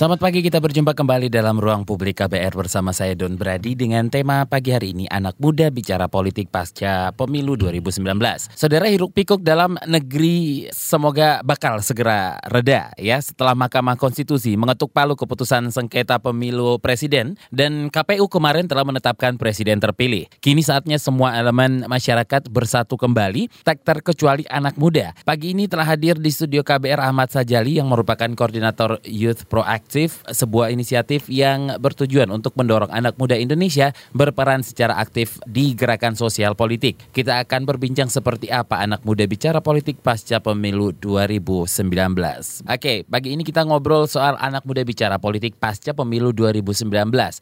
[0.00, 4.48] Selamat pagi, kita berjumpa kembali dalam ruang publik KBR bersama saya Don Brady dengan tema
[4.48, 8.08] pagi hari ini anak muda bicara politik pasca pemilu 2019.
[8.56, 15.12] Saudara hiruk pikuk dalam negeri semoga bakal segera reda ya setelah Mahkamah Konstitusi mengetuk palu
[15.20, 20.32] keputusan sengketa pemilu presiden dan KPU kemarin telah menetapkan presiden terpilih.
[20.40, 25.12] Kini saatnya semua elemen masyarakat bersatu kembali, tak terkecuali anak muda.
[25.28, 30.22] Pagi ini telah hadir di studio KBR Ahmad Sajali yang merupakan koordinator Youth Proactive Aktif,
[30.22, 36.54] sebuah inisiatif yang bertujuan untuk mendorong anak muda Indonesia berperan secara aktif di gerakan sosial
[36.54, 36.94] politik.
[37.10, 42.70] Kita akan berbincang seperti apa anak muda bicara politik pasca pemilu 2019.
[42.70, 46.86] Oke, pagi ini kita ngobrol soal anak muda bicara politik pasca pemilu 2019.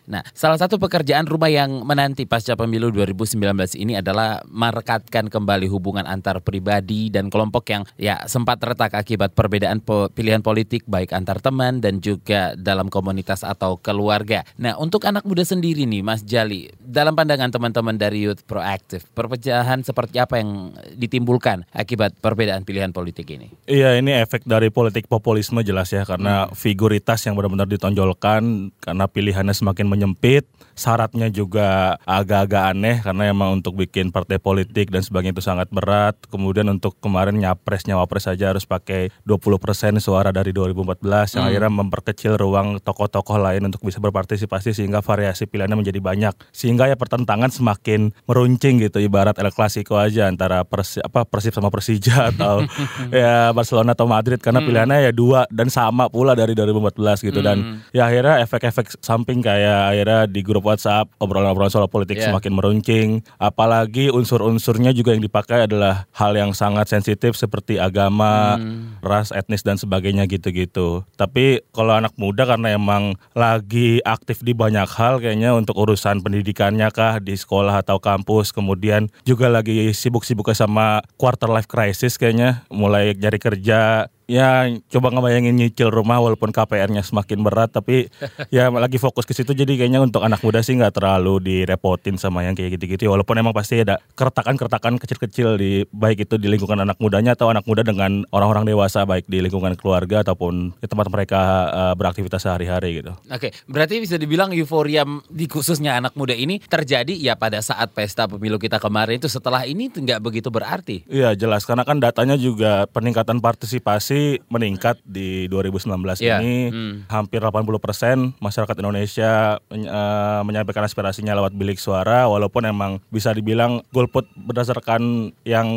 [0.09, 6.09] Nah, salah satu pekerjaan rumah yang menanti pasca pemilu 2019 ini adalah merekatkan kembali hubungan
[6.09, 9.85] antar pribadi dan kelompok yang ya sempat retak akibat perbedaan
[10.17, 14.45] pilihan politik baik antar teman dan juga dalam komunitas atau keluarga.
[14.61, 19.83] Nah, untuk anak muda sendiri nih, Mas Jali, dalam pandangan teman-teman dari Youth Proactive, perpecahan
[19.83, 23.49] seperti apa yang ditimbulkan akibat perbedaan pilihan politik ini?
[23.65, 26.55] Iya, ini efek dari politik populisme jelas ya, karena hmm.
[26.55, 30.45] figuritas yang benar-benar ditonjolkan, karena pilihannya semakin menyempit,
[30.77, 36.15] syaratnya juga agak-agak aneh, karena emang untuk bikin partai politik dan sebagainya itu sangat berat.
[36.29, 41.51] Kemudian untuk kemarin nyapres, nyawapres saja harus pakai 20% suara dari 2014, yang hmm.
[41.51, 46.91] akhirnya memperkecil kecil ruang tokoh-tokoh lain untuk bisa berpartisipasi sehingga variasi pilihannya menjadi banyak sehingga
[46.91, 52.27] ya pertentangan semakin meruncing gitu ibarat El Clasico aja antara persi, apa Persib sama Persija
[52.35, 52.67] atau
[53.15, 54.67] ya Barcelona atau Madrid karena hmm.
[54.67, 57.47] pilihannya ya dua dan sama pula dari 2014 gitu hmm.
[57.47, 57.59] dan
[57.95, 62.35] ya akhirnya efek-efek samping kayak akhirnya di grup WhatsApp obrolan-obrolan soal politik yeah.
[62.35, 63.09] semakin meruncing
[63.39, 69.05] apalagi unsur-unsurnya juga yang dipakai adalah hal yang sangat sensitif seperti agama, hmm.
[69.05, 71.05] ras, etnis dan sebagainya gitu-gitu.
[71.15, 76.89] Tapi kalau anak muda karena emang lagi aktif di banyak hal kayaknya untuk urusan pendidikannya
[76.95, 78.55] kah di sekolah atau kampus.
[78.55, 82.65] Kemudian juga lagi sibuk-sibuknya sama quarter life crisis kayaknya.
[82.73, 88.13] Mulai nyari kerja ya coba ngebayangin nyicil rumah walaupun KPR-nya semakin berat tapi
[88.55, 92.45] ya lagi fokus ke situ jadi kayaknya untuk anak muda sih nggak terlalu direpotin sama
[92.45, 96.85] yang kayak gitu-gitu ya, walaupun emang pasti ada keretakan-keretakan kecil-kecil di baik itu di lingkungan
[96.85, 101.09] anak mudanya atau anak muda dengan orang-orang dewasa baik di lingkungan keluarga ataupun di tempat
[101.09, 101.41] mereka
[101.73, 103.17] uh, beraktivitas sehari-hari gitu.
[103.33, 108.29] Oke, berarti bisa dibilang euforia di khususnya anak muda ini terjadi ya pada saat pesta
[108.29, 111.09] pemilu kita kemarin itu setelah ini nggak begitu berarti.
[111.09, 114.18] Iya jelas karena kan datanya juga peningkatan partisipasi
[114.51, 116.43] meningkat di 2019 yeah.
[116.43, 116.95] ini hmm.
[117.07, 123.85] hampir 80 persen masyarakat Indonesia uh, menyampaikan aspirasinya lewat bilik suara walaupun emang bisa dibilang
[123.95, 125.69] golput berdasarkan yang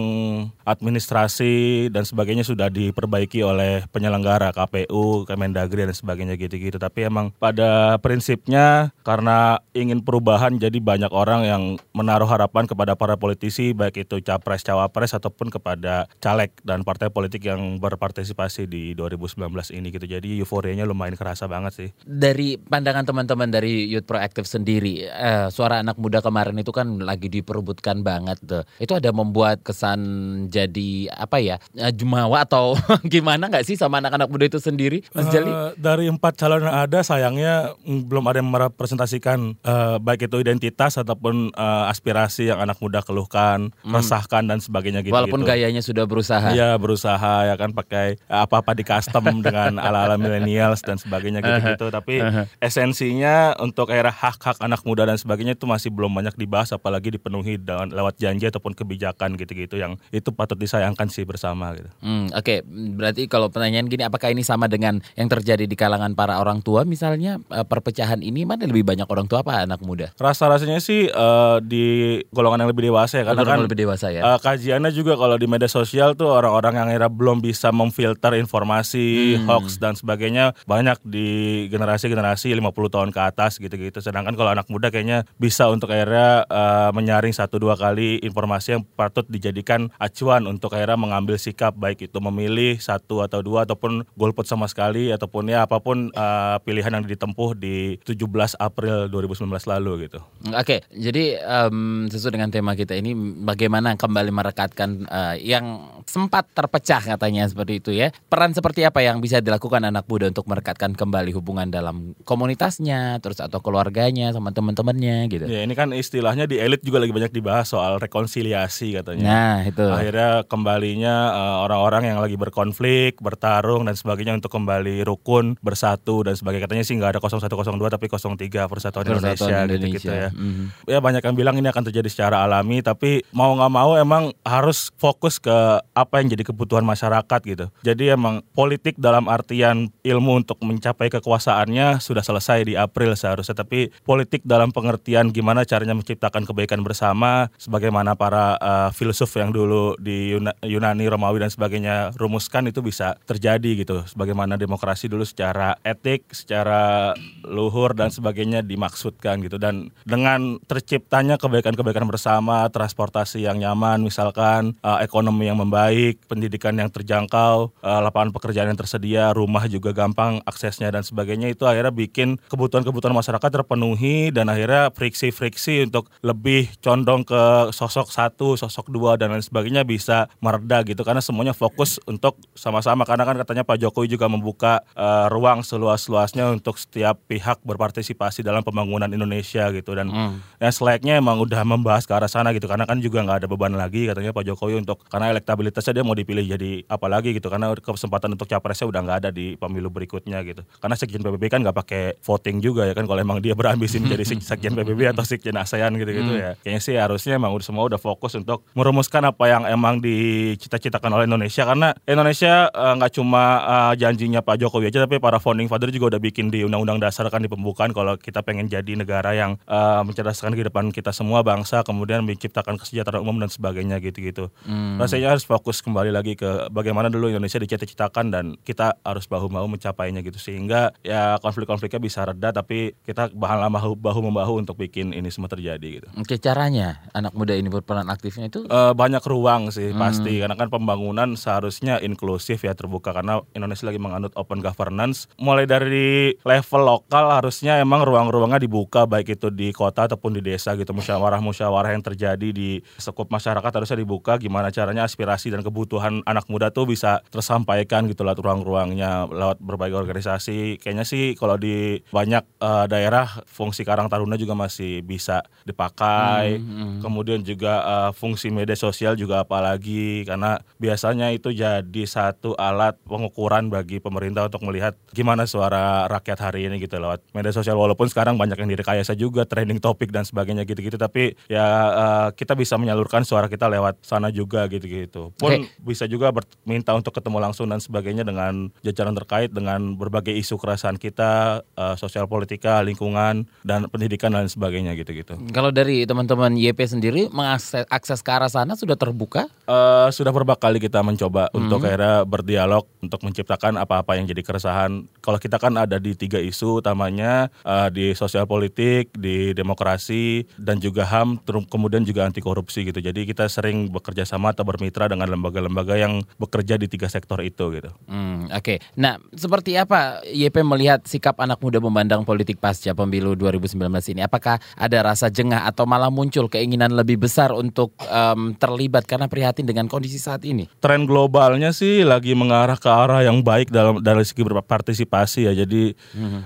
[0.65, 8.01] administrasi dan sebagainya sudah diperbaiki oleh penyelenggara KPU, Kemendagri dan sebagainya gitu-gitu tapi emang pada
[8.01, 11.63] prinsipnya karena ingin perubahan jadi banyak orang yang
[11.93, 17.45] menaruh harapan kepada para politisi baik itu capres cawapres ataupun kepada caleg dan partai politik
[17.45, 20.05] yang berpartisipasi partisipasi di 2019 ini gitu.
[20.07, 21.89] Jadi euforianya lumayan kerasa banget sih.
[22.07, 27.27] Dari pandangan teman-teman dari Youth Proactive sendiri, eh, suara anak muda kemarin itu kan lagi
[27.27, 28.63] diperebutkan banget tuh.
[28.79, 29.99] Itu ada membuat kesan
[30.47, 32.79] jadi apa ya eh, jumawa atau
[33.13, 35.51] gimana nggak sih sama anak-anak muda itu sendiri, Mas uh, Jali?
[35.75, 41.51] Dari empat calon yang ada, sayangnya belum ada yang merepresentasikan uh, baik itu identitas ataupun
[41.53, 43.91] uh, aspirasi yang anak muda keluhkan, hmm.
[43.91, 45.13] resahkan dan sebagainya gitu.
[45.13, 46.53] Walaupun gayanya sudah berusaha.
[46.53, 51.89] Iya berusaha ya kan pakai apa-apa di custom dengan ala-ala millennials dan sebagainya gitu-gitu.
[51.89, 52.21] Tapi
[52.61, 57.57] esensinya untuk era hak-hak anak muda dan sebagainya itu masih belum banyak dibahas, apalagi dipenuhi
[57.61, 61.89] dengan lewat janji ataupun kebijakan gitu-gitu yang itu patut disayangkan sih bersama gitu.
[62.03, 62.67] Hmm, Oke, okay.
[62.67, 66.83] berarti kalau pertanyaan gini, apakah ini sama dengan yang terjadi di kalangan para orang tua
[66.83, 70.11] misalnya eh, perpecahan ini mana lebih banyak orang tua apa anak muda?
[70.19, 74.21] Rasa-rasanya sih uh, di golongan yang lebih dewasa ya, karena kan lebih dewasa ya.
[74.25, 78.33] Uh, kajiannya juga kalau di media sosial tuh orang-orang yang era belum bisa memfilter filter
[78.41, 79.45] informasi hmm.
[79.45, 81.29] hoax dan sebagainya banyak di
[81.69, 84.01] generasi-generasi 50 tahun ke atas gitu-gitu.
[84.01, 88.83] Sedangkan kalau anak muda kayaknya bisa untuk akhirnya uh, menyaring satu dua kali informasi yang
[88.97, 94.49] patut dijadikan acuan untuk akhirnya mengambil sikap baik itu memilih satu atau dua ataupun golput
[94.49, 100.09] sama sekali ataupun ya apa pun uh, pilihan yang ditempuh di 17 April 2019 lalu
[100.09, 100.19] gitu.
[100.57, 101.37] Oke, jadi
[101.69, 103.13] um, sesuai dengan tema kita ini
[103.45, 108.07] bagaimana kembali merekatkan uh, yang sempat terpecah katanya seperti itu gitu ya.
[108.31, 113.43] Peran seperti apa yang bisa dilakukan anak muda untuk merekatkan kembali hubungan dalam komunitasnya, terus
[113.43, 115.45] atau keluarganya sama teman-temannya gitu.
[115.51, 119.27] Ya ini kan istilahnya di elit juga lagi banyak dibahas soal rekonsiliasi katanya.
[119.27, 119.83] Nah, itu.
[119.83, 126.39] Akhirnya kembalinya uh, orang-orang yang lagi berkonflik, bertarung dan sebagainya untuk kembali rukun, bersatu dan
[126.39, 126.71] sebagainya.
[126.71, 130.29] Katanya sih nggak ada 0102 tapi 03 Persatuan, Indonesia, gitu-gitu ya.
[130.31, 130.87] Mhm.
[130.87, 134.93] Ya banyak yang bilang ini akan terjadi secara alami tapi mau nggak mau emang harus
[135.01, 137.65] fokus ke apa yang jadi kebutuhan masyarakat gitu.
[137.81, 143.89] Jadi emang politik dalam artian ilmu untuk mencapai kekuasaannya sudah selesai di April seharusnya tapi
[144.05, 150.37] politik dalam pengertian gimana caranya menciptakan kebaikan bersama sebagaimana para uh, filsuf yang dulu di
[150.37, 154.05] Yuna- Yunani, Romawi dan sebagainya rumuskan itu bisa terjadi gitu.
[154.05, 162.05] Sebagaimana demokrasi dulu secara etik, secara luhur dan sebagainya dimaksudkan gitu dan dengan terciptanya kebaikan-kebaikan
[162.05, 168.67] bersama, transportasi yang nyaman misalkan, uh, ekonomi yang membaik, pendidikan yang terjangkau, uh, lapangan pekerjaan
[168.67, 171.47] yang tersedia, rumah juga gampang aksesnya dan sebagainya.
[171.51, 178.59] Itu akhirnya bikin kebutuhan-kebutuhan masyarakat terpenuhi dan akhirnya friksi-friksi untuk lebih condong ke sosok satu,
[178.59, 181.01] sosok dua dan lain sebagainya bisa mereda gitu.
[181.01, 183.07] Karena semuanya fokus untuk sama-sama.
[183.07, 188.61] Karena kan katanya Pak Jokowi juga membuka uh, ruang seluas-luasnya untuk setiap pihak berpartisipasi dalam
[188.61, 189.93] pembangunan Indonesia gitu.
[189.95, 190.43] Dan Hmm.
[190.59, 192.67] yang selayaknya emang udah membahas ke arah sana gitu.
[192.67, 196.17] Karena kan juga nggak ada beban lagi katanya Pak Jokowi untuk karena elektabilitasnya dia mau
[196.17, 200.41] dipilih jadi apa lagi gitu karena kesempatan untuk capresnya udah nggak ada di pemilu berikutnya
[200.41, 200.65] gitu.
[200.81, 204.25] Karena sekjen PBB kan nggak pakai voting juga ya kan kalau emang dia berambisi menjadi
[204.25, 206.57] sek- sekjen PBB atau sekjen ASEAN gitu-gitu ya.
[206.57, 211.25] Kayaknya sih harusnya emang udah semua udah fokus untuk merumuskan apa yang emang dicita-citakan oleh
[211.29, 211.63] Indonesia.
[211.63, 216.17] Karena Indonesia eh, nggak cuma eh, janjinya Pak Jokowi aja tapi para founding father juga
[216.17, 220.01] udah bikin di undang-undang dasar kan di pembukaan kalau kita pengen jadi negara yang eh,
[220.01, 224.49] mencerdaskan kehidupan kita semua bangsa kemudian menciptakan kesejahteraan umum dan sebagainya gitu-gitu.
[224.97, 230.21] Rasanya harus fokus kembali lagi ke bagaimana dulu Indonesia dicita-citakan dan kita harus bahu-bahu mencapainya
[230.21, 230.37] gitu.
[230.37, 235.49] Sehingga ya konflik-konfliknya bisa reda tapi kita bahan bahu bahu membahu untuk bikin ini semua
[235.49, 236.07] terjadi gitu.
[236.19, 238.67] Oke, caranya anak muda ini berperan aktifnya itu?
[238.67, 240.39] Eh, banyak ruang sih pasti.
[240.39, 243.15] Karena kan pembangunan seharusnya inklusif ya terbuka.
[243.15, 245.25] Karena Indonesia lagi menganut open governance.
[245.41, 250.75] Mulai dari level lokal harusnya emang ruang-ruangnya dibuka baik itu di kota ataupun di desa
[250.75, 250.91] gitu.
[250.91, 254.35] Musyawarah-musyawarah yang terjadi di sekup masyarakat harusnya dibuka.
[254.37, 259.97] Gimana caranya aspirasi dan kebutuhan anak muda tuh bisa tersampaikan gitu lewat ruang-ruangnya lewat berbagai
[259.97, 260.77] organisasi.
[260.77, 266.61] Kayaknya sih kalau di banyak eh, daerah fungsi Karang Taruna juga masih bisa dipakai.
[267.01, 270.21] Kemudian juga eh, fungsi media sosial juga apalagi.
[270.29, 276.69] Karena biasanya itu jadi satu alat pengukuran bagi pemerintah untuk melihat gimana suara rakyat hari
[276.69, 277.81] ini gitu lewat media sosial.
[277.81, 281.01] Walaupun sekarang banyak yang direkayasa juga trending topik dan sebagainya gitu-gitu.
[281.01, 285.33] Tapi ya eh, kita bisa menyalurkan suara kita lewat sana juga gitu-gitu.
[285.39, 285.71] Pun Oke.
[285.81, 286.29] bisa juga
[286.67, 291.95] minta untuk ketemu langsung dan sebagainya dengan jajaran terkait dengan berbagai isu kerasaan kita eh,
[291.95, 298.23] sosial politika lingkungan dan pendidikan dan sebagainya gitu-gitu kalau dari teman-teman YP sendiri mengakses akses
[298.23, 299.51] ke arah sana sudah terbuka?
[299.67, 305.05] Eh, sudah beberapa kali kita mencoba untuk akhirnya berdialog untuk menciptakan apa-apa yang jadi keresahan.
[305.19, 310.79] Kalau kita kan ada di tiga isu utamanya eh, di sosial politik, di demokrasi dan
[310.79, 313.03] juga HAM, kemudian juga anti korupsi gitu.
[313.03, 317.67] Jadi kita sering bekerja sama atau bermitra dengan lembaga-lembaga yang bekerja di tiga sektor itu
[317.75, 317.91] gitu.
[318.07, 323.75] Hmm, Oke, nah seperti apa YP melihat sikap anak muda memandang politik pasca pemilu 2019
[324.15, 324.23] ini?
[324.23, 329.67] Apakah ada rasa jengah atau malah muncul keinginan lebih besar untuk em, terlibat karena prihatin
[329.67, 330.71] dengan kondisi saat ini?
[330.81, 335.53] tren globalnya sih lagi mengarah ke arah yang baik dalam dari segi berpartisipasi ya.
[335.53, 335.93] Jadi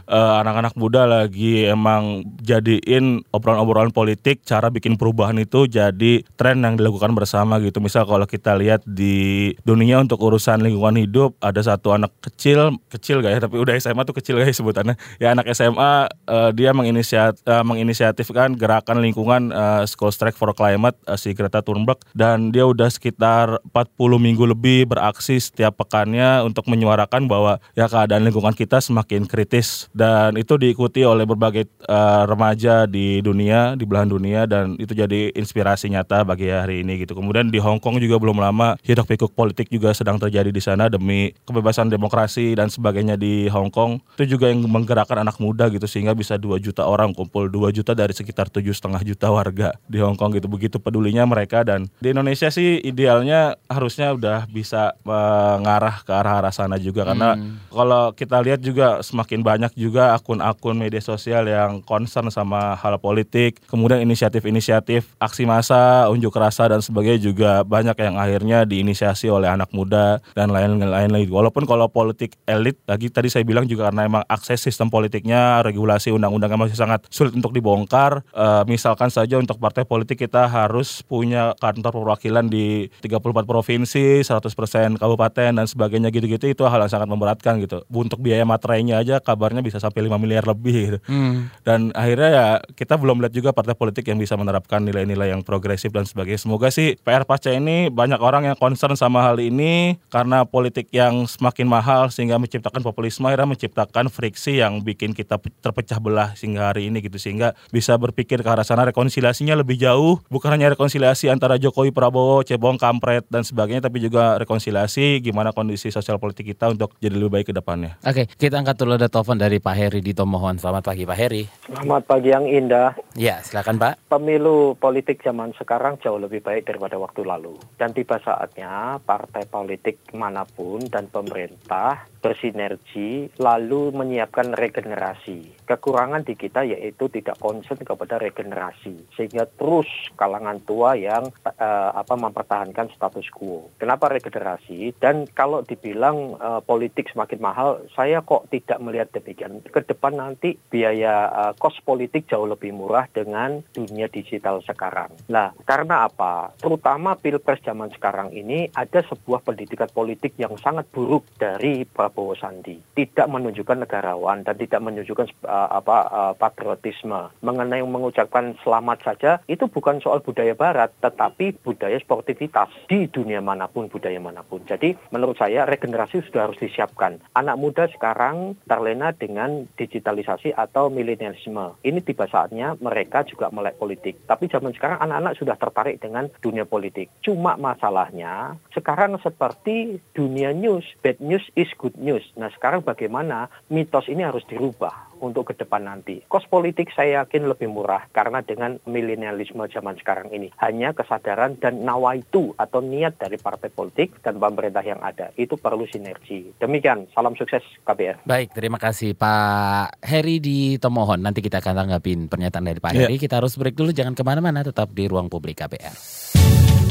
[0.07, 6.79] eh, anak-anak muda lagi emang jadiin obrolan-obrolan politik cara bikin perubahan itu jadi tren yang
[6.79, 7.83] dilakukan bersama gitu.
[7.83, 13.19] Misal kalau kita lihat di dunia untuk urusan lingkungan hidup ada satu anak kecil kecil
[13.23, 14.95] gak ya tapi udah SMA tuh kecil gak ya sebutannya.
[15.19, 20.95] Ya anak SMA eh, dia menginisiat, eh, menginisiatifkan gerakan lingkungan eh, School Strike for Climate
[21.07, 26.67] eh, si Greta Thunberg dan dia udah sekitar 40 minggu lebih beraksi setiap pekannya untuk
[26.69, 32.85] menyuarakan bahwa ya keadaan lingkungan kita semakin kritis dan itu diikuti oleh berbagai eh, remaja
[32.85, 37.15] di dunia di belahan dunia dan itu jadi inspirasi nyata bagi hari ini gitu.
[37.17, 40.91] Kemudian di Hong Kong juga belum lama hiruk pikuk politik juga sedang terjadi di sana
[40.91, 44.01] demi kebebasan demokrasi dan sebagainya di Hong Kong.
[44.19, 47.93] Itu juga yang menggerakkan anak muda gitu sehingga bisa 2 juta orang kumpul 2 juta
[47.93, 50.49] dari sekitar tujuh setengah juta warga di Hong Kong gitu.
[50.51, 56.77] Begitu pedulinya mereka dan di Indonesia sih idealnya harusnya udah bisa mengarah ke arah-arah sana
[56.77, 57.07] juga.
[57.07, 57.39] Karena
[57.71, 63.61] kalau kita lihat juga semakin banyak juga akun-akun media sosial yang concern sama hal politik
[63.69, 69.69] kemudian inisiatif-inisiatif aksi massa unjuk rasa dan sebagainya juga banyak yang akhirnya diinisiasi oleh anak
[69.75, 71.31] muda dan lain-lain lagi.
[71.31, 76.11] Walaupun kalau politik elit lagi tadi saya bilang juga karena emang akses sistem politiknya, regulasi
[76.11, 78.19] undang-undangnya masih sangat sulit untuk dibongkar.
[78.35, 84.99] Uh, misalkan saja untuk partai politik kita harus punya kantor perwakilan di 34 provinsi, 100%
[84.99, 87.87] kabupaten dan sebagainya gitu-gitu itu hal yang sangat memberatkan gitu.
[87.87, 90.99] Untuk biaya materainya aja kabarnya bisa sampai 5 miliar lebih gitu.
[91.07, 91.47] Hmm.
[91.63, 95.95] Dan akhirnya ya kita belum lihat juga partai politik yang bisa menerapkan nilai-nilai yang progresif
[95.95, 96.43] dan sebagainya.
[96.43, 101.29] Semoga sih PR pasca ini banyak orang yang concern sama hal ini karena politik yang
[101.29, 106.89] semakin mahal sehingga menciptakan populisme akhirnya menciptakan friksi yang bikin kita terpecah belah sehingga hari
[106.89, 111.61] ini gitu sehingga bisa berpikir ke arah sana rekonsiliasinya lebih jauh bukan hanya rekonsiliasi antara
[111.61, 116.95] Jokowi Prabowo cebong kampret dan sebagainya tapi juga rekonsiliasi gimana kondisi sosial politik kita untuk
[116.97, 117.99] jadi lebih baik ke depannya.
[118.01, 120.57] Oke, kita angkat dulu ada telepon dari Pak Heri di Tomohon.
[120.57, 121.43] Selamat pagi Pak Heri.
[121.67, 122.95] Selamat pagi yang indah.
[123.13, 124.09] Ya, silakan Pak.
[124.09, 127.57] Pemilu politik zaman sekarang jauh lebih baik daripada waktu lalu.
[127.75, 135.67] Dan tiba saatnya partai politik mana pun dan pemerintah bersinergi lalu menyiapkan regenerasi.
[135.69, 139.85] Kekurangan di kita yaitu tidak konsen kepada regenerasi sehingga terus
[140.17, 143.69] kalangan tua yang uh, apa mempertahankan status quo.
[143.77, 144.97] Kenapa regenerasi?
[144.97, 149.61] Dan kalau dibilang uh, politik semakin mahal, saya kok tidak melihat demikian.
[149.69, 155.13] Ke depan nanti biaya uh, kos politik jauh lebih murah dengan dunia digital sekarang.
[155.29, 156.55] Nah, karena apa?
[156.57, 160.04] Terutama Pilpres zaman sekarang ini ada sebuah pendidikan politik
[160.37, 162.77] yang sangat buruk dari Prabowo Sandi.
[162.93, 167.33] Tidak menunjukkan negarawan dan tidak menunjukkan uh, apa uh, patriotisme.
[167.41, 173.65] Mengenai mengucapkan selamat saja itu bukan soal budaya barat, tetapi budaya sportivitas di dunia mana
[173.71, 174.61] pun, budaya mana pun.
[174.65, 177.21] Jadi menurut saya regenerasi sudah harus disiapkan.
[177.33, 181.79] Anak muda sekarang terlena dengan digitalisasi atau milenialisme.
[181.81, 184.25] Ini tiba saatnya mereka juga melek politik.
[184.27, 187.09] Tapi zaman sekarang anak-anak sudah tertarik dengan dunia politik.
[187.23, 192.23] Cuma masalahnya sekarang seperti dunia news, bad news is good news.
[192.39, 196.23] Nah sekarang bagaimana mitos ini harus dirubah untuk ke depan nanti.
[196.27, 201.83] Kos politik saya yakin lebih murah karena dengan milenialisme zaman sekarang ini hanya kesadaran dan
[201.83, 206.55] nawaitu atau niat dari partai politik dan pemerintah yang ada itu perlu sinergi.
[206.59, 208.27] Demikian, salam sukses KBR.
[208.27, 211.23] Baik, terima kasih Pak Heri di Tomohon.
[211.23, 213.07] Nanti kita akan tanggapin pernyataan dari Pak yeah.
[213.07, 213.15] Heri.
[213.17, 216.84] Kita harus break dulu, jangan ke mana-mana, tetap di ruang publik KBR.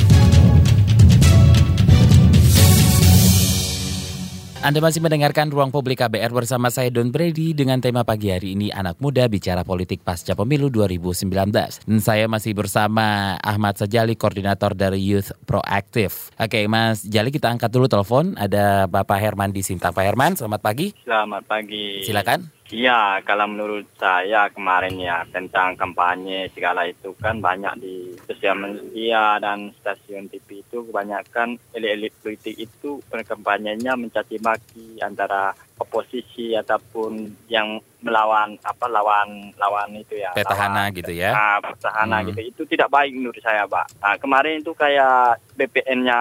[4.65, 8.73] Anda masih mendengarkan Ruang Publik KBR bersama saya Don Brady dengan tema pagi hari ini
[8.73, 11.29] Anak Muda Bicara Politik Pasca Pemilu 2019.
[11.85, 16.33] Dan saya masih bersama Ahmad Sajali, koordinator dari Youth Proactive.
[16.41, 18.33] Oke Mas Jali kita angkat dulu telepon.
[18.41, 19.93] Ada Bapak Herman di Sintang.
[19.93, 20.97] Pak Herman, selamat pagi.
[21.05, 22.01] Selamat pagi.
[22.09, 22.54] Silakan.
[22.73, 29.37] Iya, kalau menurut saya kemarin ya tentang kampanye segala itu kan banyak di sosial media
[29.37, 37.83] dan stasiun TV itu kebanyakan elit-elit politik itu kampanyenya mencaci maki antara oposisi ataupun yang
[38.05, 41.33] melawan apa lawan lawan itu ya petahana lawan, gitu ya?
[41.33, 42.27] Nah, petahana hmm.
[42.31, 42.41] gitu.
[42.53, 43.89] Itu tidak baik menurut saya pak.
[43.99, 46.21] Nah, kemarin itu kayak BPN-nya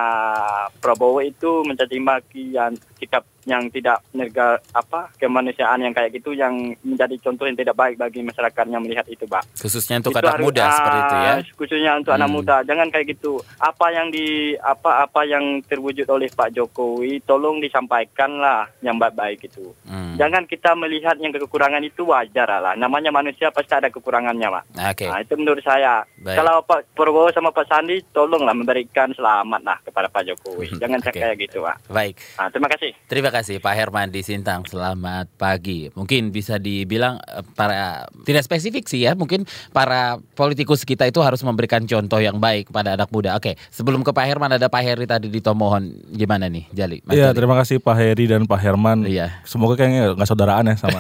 [0.80, 6.56] Prabowo itu mencaci maki yang sikap yang tidak nerga apa kemanusiaan yang kayak gitu yang
[6.80, 9.44] menjadi contoh yang tidak baik bagi masyarakat yang melihat itu pak.
[9.60, 11.34] Khususnya untuk itu anak harus, muda seperti itu ya?
[11.60, 12.20] khususnya untuk hmm.
[12.24, 12.56] anak muda.
[12.64, 13.44] Jangan kayak gitu.
[13.60, 19.43] Apa yang di apa apa yang terwujud oleh Pak Jokowi tolong disampaikan lah yang baik-baik
[19.44, 20.16] itu hmm.
[20.16, 22.74] jangan kita melihat yang kekurangan itu wajar lah.
[22.78, 24.64] Namanya manusia pasti ada kekurangannya, Pak.
[24.94, 25.10] Okay.
[25.10, 26.06] Nah, itu menurut saya.
[26.20, 26.38] Baik.
[26.40, 30.78] Kalau Pak Prabowo sama Pak Sandi, tolonglah memberikan selamat lah kepada Pak Jokowi.
[30.78, 31.20] Jangan okay.
[31.20, 31.90] kayak gitu, Pak.
[31.90, 32.16] Baik.
[32.38, 32.92] Nah, terima kasih.
[33.10, 34.64] Terima kasih Pak Herman di Sintang.
[34.70, 35.90] Selamat pagi.
[35.94, 39.18] Mungkin bisa dibilang eh, para tidak spesifik sih ya.
[39.18, 43.34] Mungkin para politikus kita itu harus memberikan contoh yang baik kepada anak muda.
[43.36, 46.14] Oke, sebelum ke Pak Herman ada Pak Heri tadi di Tomohon.
[46.14, 47.02] Gimana nih, Jali?
[47.10, 49.10] Iya, terima kasih Pak Heri dan Pak Herman.
[49.10, 49.33] Iya.
[49.42, 51.00] Semoga kayaknya nggak saudaraan ya sama.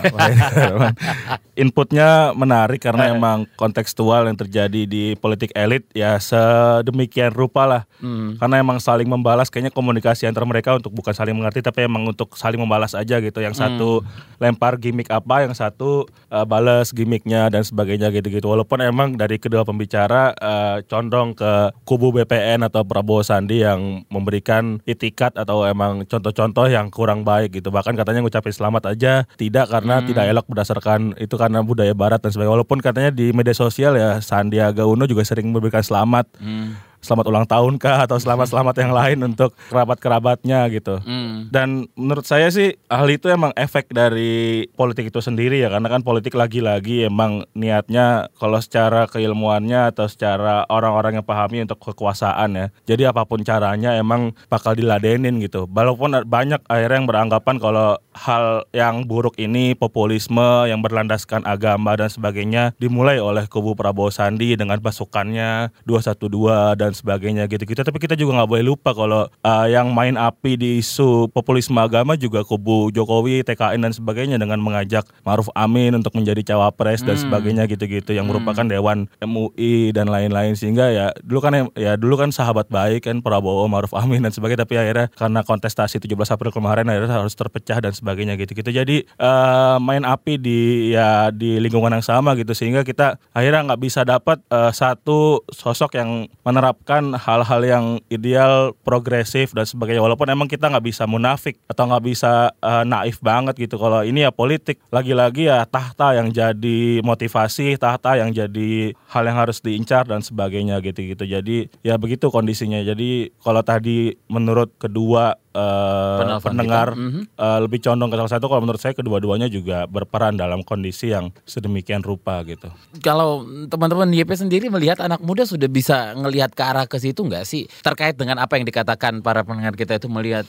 [1.63, 3.13] Inputnya menarik karena eh.
[3.13, 7.81] emang kontekstual yang terjadi di politik elit ya sedemikian rupa lah.
[8.01, 8.41] Hmm.
[8.41, 12.33] Karena emang saling membalas kayaknya komunikasi antar mereka untuk bukan saling mengerti tapi emang untuk
[12.33, 13.37] saling membalas aja gitu.
[13.37, 14.41] Yang satu hmm.
[14.41, 18.49] lempar gimmick apa, yang satu uh, balas gimmicknya dan sebagainya gitu-gitu.
[18.49, 24.81] Walaupun emang dari kedua pembicara uh, condong ke kubu BPN atau Prabowo Sandi yang memberikan
[24.89, 27.69] itikat atau emang contoh-contoh yang kurang baik gitu.
[27.69, 30.07] Bahkan katanya ngucapin selamat aja tidak karena hmm.
[30.07, 33.97] tidak elok berdasarkan kan itu karena budaya barat dan sebagainya walaupun katanya di media sosial
[33.97, 38.93] ya Sandiaga Uno juga sering memberikan selamat hmm selamat ulang tahun kah atau selamat-selamat yang
[38.95, 41.03] lain untuk kerabat-kerabatnya gitu.
[41.03, 41.51] Hmm.
[41.51, 46.01] Dan menurut saya sih hal itu emang efek dari politik itu sendiri ya karena kan
[46.01, 52.67] politik lagi-lagi emang niatnya kalau secara keilmuannya atau secara orang-orang yang pahami untuk kekuasaan ya.
[52.87, 55.67] Jadi apa pun caranya emang bakal diladenin gitu.
[55.67, 62.09] Walaupun banyak akhirnya yang beranggapan kalau hal yang buruk ini populisme yang berlandaskan agama dan
[62.13, 67.81] sebagainya dimulai oleh kubu Prabowo Sandi dengan pasukannya 212 dan sebagainya gitu-gitu.
[67.81, 72.13] Tapi kita juga nggak boleh lupa kalau uh, yang main api di isu populisme agama
[72.13, 77.29] juga kubu Jokowi, TKN dan sebagainya dengan mengajak Maruf Amin untuk menjadi cawapres dan Hmm.
[77.29, 82.29] sebagainya gitu-gitu yang merupakan dewan MUI dan lain-lain sehingga ya dulu kan ya dulu kan
[82.35, 86.85] sahabat baik kan Prabowo, Maruf Amin dan sebagainya tapi akhirnya karena kontestasi 17 April kemarin
[86.91, 88.69] akhirnya harus terpecah dan sebagainya gitu-gitu.
[88.69, 93.81] Jadi eh, main api di ya di lingkungan yang sama gitu sehingga kita akhirnya nggak
[93.81, 100.03] bisa dapat eh, satu sosok yang menerapkan hal-hal yang ideal, progresif dan sebagainya.
[100.03, 103.79] Walaupun emang kita nggak bisa munafik atau nggak bisa eh, naif banget gitu.
[103.79, 109.37] Kalau ini ya politik lagi-lagi ya tahta yang jadi motivasi, tahta yang jadi hal yang
[109.39, 111.23] harus diincar dan sebagainya gitu-gitu.
[111.23, 112.81] Jadi ya begitu kondisinya.
[112.83, 116.99] Jadi kalau tadi menurut kedua eh, Penelpon pendengar kita.
[116.99, 117.21] Mhm.
[117.37, 121.29] eh, lebih condong ke salah satu kalau menurut saya kedua-duanya juga berperan dalam kondisi yang
[121.45, 122.73] sedemikian rupa gitu.
[122.99, 127.45] Kalau teman-teman YP sendiri melihat anak muda sudah bisa ngelihat ke arah ke situ nggak
[127.45, 130.43] sih terkait dengan apa yang dikatakan para pendengar kita itu melihat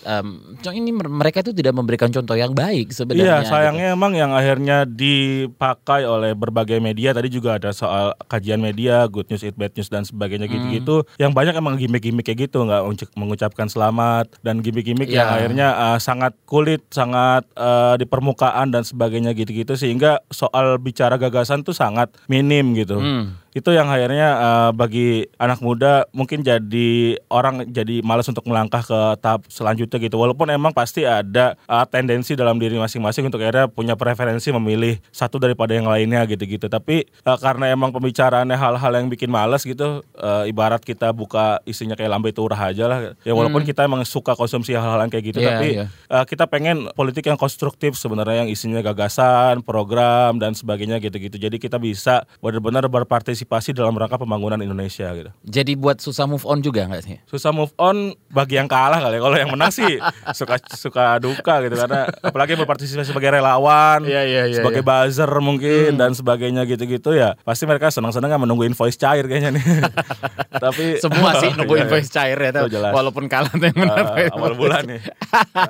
[0.65, 3.45] "Cong, ini mereka itu tidak memberikan contoh yang baik sebenarnya.
[3.45, 9.05] Iya, sayangnya emang yang akhirnya dipakai oleh berbagai media tadi juga ada soal kajian media,
[9.11, 11.05] good news, it bad news dan sebagainya gitu-gitu.
[11.21, 12.83] Yang banyak emang gimmick-gimmick kayak gitu, nggak
[13.19, 15.35] mengucapkan selamat dan gimmick-gimmick yang Iya.
[15.37, 21.67] akhirnya uh, sangat kulit, sangat uh, di permukaan dan sebagainya gitu-gitu sehingga soal bicara gagasan
[21.67, 23.03] tuh sangat minim gitu.
[23.03, 23.35] Hmm.
[23.55, 29.01] Itu yang akhirnya uh, bagi anak muda mungkin jadi orang jadi malas untuk melangkah ke
[29.23, 30.19] tahap selanjutnya gitu.
[30.19, 35.39] Walaupun emang pasti ada uh, tendensi dalam diri masing-masing untuk akhirnya punya preferensi memilih satu
[35.39, 36.67] daripada yang lainnya gitu-gitu.
[36.67, 41.95] Tapi uh, karena emang pembicaraannya hal-hal yang bikin malas gitu, uh, ibarat kita buka isinya
[41.95, 42.99] kayak lambe turah aja lah.
[43.23, 45.87] Ya walaupun kita emang suka konsumsi hal-hal yang kayak gitu, Iya, tapi iya.
[46.11, 51.39] uh, kita pengen politik yang konstruktif sebenarnya yang isinya gagasan, program dan sebagainya gitu-gitu.
[51.39, 53.44] Jadi kita bisa benar-benar berpartisipasi
[53.75, 55.31] dalam rangka pembangunan Indonesia gitu.
[55.45, 57.17] Jadi buat susah move on juga nggak sih?
[57.29, 59.17] Susah move on bagi yang kalah kali.
[59.17, 59.23] ya.
[59.23, 60.01] Kalau yang menang sih
[60.33, 65.97] suka suka duka gitu karena apalagi berpartisipasi sebagai relawan, Iya, iya, iya, sebagai buzzer mungkin
[65.97, 67.35] dan sebagainya gitu-gitu ya.
[67.42, 69.64] Pasti mereka senang-senang kan menunggu invoice cair kayaknya nih.
[70.64, 71.87] Tapi Semua sih nunggu Iya, iya.
[71.90, 72.51] invoice cair ya,
[72.95, 74.07] walaupun kalah yang menang.
[74.14, 75.01] Uh, awal bulan nih.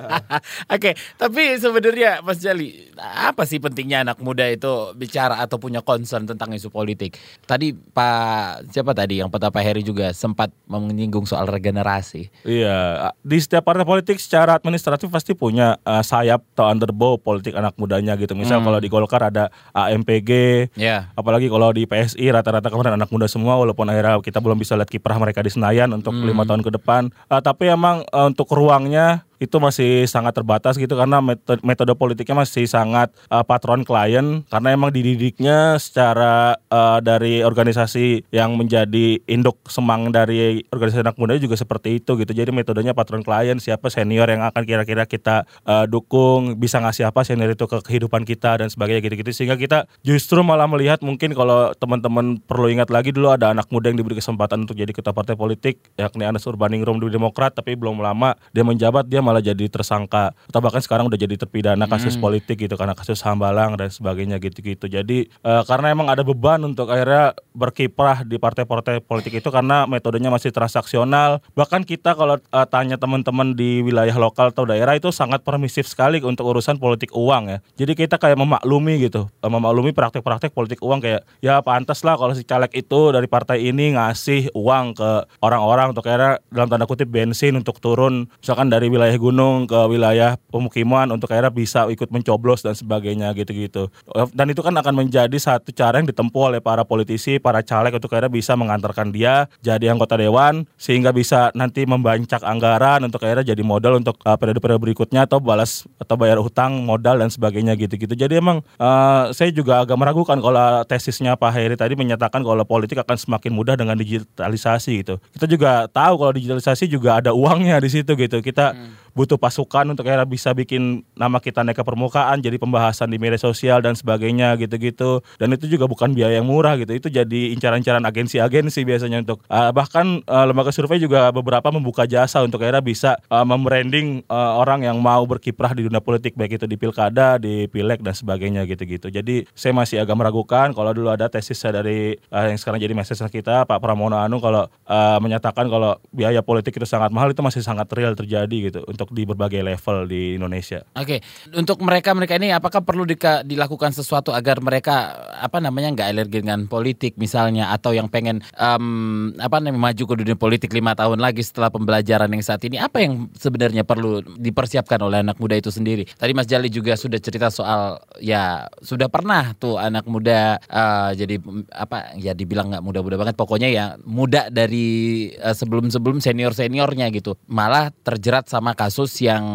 [0.75, 6.29] Oke, tapi sebenarnya Mas Jali, apa sih pentingnya anak muda itu bicara atau punya concern
[6.29, 7.17] tentang isu politik?
[7.45, 12.29] Tadi Pak siapa tadi yang Pak Heri juga sempat menyinggung soal regenerasi.
[12.43, 17.79] Iya, di setiap partai politik secara administratif pasti punya uh, sayap atau underbow politik anak
[17.79, 18.35] mudanya gitu.
[18.35, 18.67] Misal Hmm.
[18.69, 20.31] kalau di Golkar ada AMPG,
[20.75, 21.09] Ya.
[21.15, 24.91] apalagi kalau di PSI rata-rata kemarin anak muda semua walaupun akhirnya kita belum bisa lihat
[24.91, 26.27] kiprah mereka di Senayan untuk Hmm.
[26.27, 27.15] lima tahun ke depan.
[27.31, 32.45] Uh, tapi emang uh, untuk ruangnya itu masih sangat terbatas gitu karena metode, metode politiknya
[32.45, 39.61] masih sangat uh, patron klien karena emang dididiknya secara uh, dari organisasi yang menjadi induk
[39.69, 42.33] semang dari organisasi anak muda juga seperti itu gitu.
[42.33, 47.27] Jadi metodenya patron klien siapa senior yang akan kira-kira kita uh, dukung bisa ngasih apa
[47.27, 49.31] senior itu ke kehidupan kita dan sebagainya gitu-gitu.
[49.35, 53.91] Sehingga kita justru malah melihat mungkin kalau teman-teman perlu ingat lagi dulu ada anak muda
[53.91, 57.99] yang diberi kesempatan untuk jadi ketua partai politik yakni Anas Urbaningrum di Demokrat tapi belum
[57.99, 62.61] lama dia menjabat dia malah jadi tersangka atau bahkan sekarang udah jadi terpidana kasus politik
[62.67, 64.91] gitu karena kasus hambalang dan sebagainya gitu-gitu.
[64.91, 70.29] Jadi eh, karena emang ada beban untuk akhirnya berkiprah di partai-partai politik itu karena metodenya
[70.29, 71.41] masih transaksional.
[71.55, 76.21] Bahkan kita kalau eh, tanya teman-teman di wilayah lokal atau daerah itu sangat permisif sekali
[76.23, 77.59] untuk urusan politik uang ya.
[77.79, 82.35] Jadi kita kayak memaklumi gitu, eh, memaklumi praktek-praktek politik uang kayak ya pantas lah kalau
[82.35, 87.09] si caleg itu dari partai ini ngasih uang ke orang-orang untuk akhirnya dalam tanda kutip
[87.09, 92.63] bensin untuk turun misalkan dari wilayah gunung ke wilayah pemukiman untuk akhirnya bisa ikut mencoblos
[92.63, 93.89] dan sebagainya gitu-gitu.
[94.33, 98.13] Dan itu kan akan menjadi satu cara yang ditempuh oleh para politisi, para caleg untuk
[98.13, 103.63] akhirnya bisa mengantarkan dia jadi anggota dewan sehingga bisa nanti membancak anggaran untuk akhirnya jadi
[103.65, 108.15] modal untuk uh, periode-periode berikutnya atau balas atau bayar utang, modal dan sebagainya gitu-gitu.
[108.15, 113.01] Jadi emang uh, saya juga agak meragukan kalau tesisnya Pak Heri tadi menyatakan kalau politik
[113.01, 115.17] akan semakin mudah dengan digitalisasi gitu.
[115.35, 118.39] Kita juga tahu kalau digitalisasi juga ada uangnya di situ gitu.
[118.45, 118.77] Kita
[119.15, 123.39] butuh pasukan untuk akhirnya bisa bikin nama kita naik ke permukaan, jadi pembahasan di media
[123.39, 125.23] sosial dan sebagainya gitu-gitu.
[125.39, 126.93] Dan itu juga bukan biaya yang murah gitu.
[126.93, 132.43] Itu jadi incaran-incaran agensi-agensi biasanya untuk uh, bahkan uh, lembaga survei juga beberapa membuka jasa
[132.43, 136.67] untuk akhirnya bisa uh, membranding uh, orang yang mau berkiprah di dunia politik baik itu
[136.67, 139.09] di pilkada, di pileg dan sebagainya gitu-gitu.
[139.09, 142.93] Jadi saya masih agak meragukan kalau dulu ada tesis saya dari uh, yang sekarang jadi
[142.93, 147.41] message kita Pak Pramono Anu kalau uh, menyatakan kalau biaya politik itu sangat mahal itu
[147.41, 150.85] masih sangat real terjadi gitu untuk di berbagai level di Indonesia.
[150.95, 151.21] Oke,
[151.53, 156.39] untuk mereka mereka ini apakah perlu dika, dilakukan sesuatu agar mereka apa namanya nggak alergi
[156.45, 161.19] dengan politik misalnya atau yang pengen um, apa namanya maju ke dunia politik lima tahun
[161.19, 165.75] lagi setelah pembelajaran yang saat ini apa yang sebenarnya perlu dipersiapkan oleh anak muda itu
[165.75, 166.07] sendiri?
[166.07, 171.43] Tadi Mas Jali juga sudah cerita soal ya sudah pernah tuh anak muda uh, jadi
[171.75, 177.91] apa ya dibilang nggak muda-muda banget pokoknya ya muda dari uh, sebelum-sebelum senior-seniornya gitu malah
[178.07, 179.47] terjerat sama kasus yang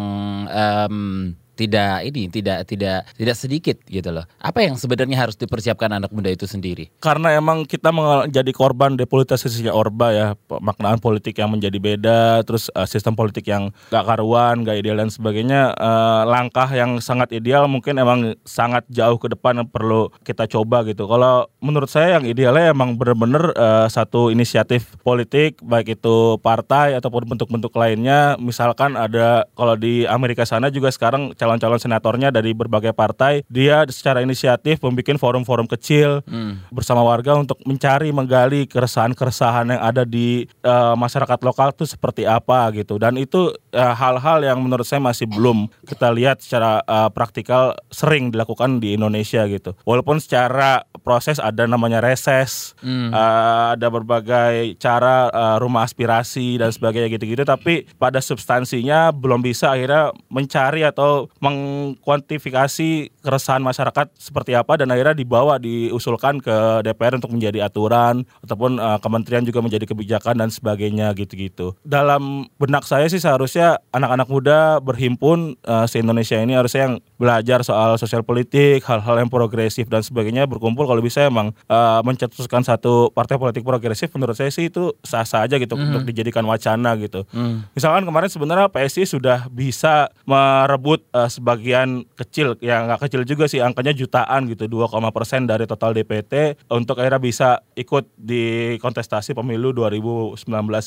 [0.52, 4.24] um, tidak ini tidak tidak tidak sedikit gitu loh.
[4.40, 6.88] Apa yang sebenarnya harus dipersiapkan anak muda itu sendiri?
[7.04, 12.88] Karena emang kita menjadi korban depolitisasinya Orba ya, maknaan politik yang menjadi beda, terus uh,
[12.88, 15.76] sistem politik yang gak karuan, gak ideal dan sebagainya.
[15.76, 21.04] Uh, langkah yang sangat ideal mungkin emang sangat jauh ke depan perlu kita coba gitu.
[21.04, 27.36] Kalau menurut saya yang idealnya emang bener-bener uh, satu inisiatif politik baik itu partai ataupun
[27.36, 28.38] bentuk-bentuk lainnya.
[28.40, 34.22] Misalkan ada kalau di Amerika sana juga sekarang calon-calon senatornya dari berbagai partai, dia secara
[34.22, 36.70] inisiatif membuat forum-forum kecil hmm.
[36.70, 42.70] bersama warga untuk mencari menggali keresahan-keresahan yang ada di uh, masyarakat lokal itu seperti apa
[42.76, 43.00] gitu.
[43.00, 48.28] Dan itu hal hal-hal yang menurut saya masih belum kita lihat secara uh, praktikal sering
[48.28, 49.72] dilakukan di Indonesia gitu.
[49.88, 53.08] Walaupun secara proses ada namanya reses, hmm.
[53.10, 59.72] uh, ada berbagai cara uh, rumah aspirasi dan sebagainya gitu-gitu, tapi pada substansinya belum bisa
[59.72, 67.32] akhirnya mencari atau mengkuantifikasi keresahan masyarakat seperti apa dan akhirnya dibawa diusulkan ke DPR untuk
[67.32, 71.72] menjadi aturan ataupun uh, kementerian juga menjadi kebijakan dan sebagainya gitu-gitu.
[71.80, 77.64] Dalam benak saya sih seharusnya anak-anak muda berhimpun uh, se Indonesia ini harusnya yang belajar
[77.64, 83.08] soal sosial politik, hal-hal yang progresif dan sebagainya berkumpul kalau bisa emang uh, mencetuskan satu
[83.16, 87.24] partai politik progresif menurut saya sih itu sah-sah aja gitu mm untuk dijadikan wacana gitu.
[87.32, 87.66] Mm.
[87.72, 93.62] Misalkan kemarin sebenarnya PSI sudah bisa merebut uh, sebagian kecil ya nggak kecil juga sih
[93.62, 99.70] angkanya jutaan gitu 2, persen dari total DPT untuk akhirnya bisa ikut di kontestasi pemilu
[99.76, 100.40] 2019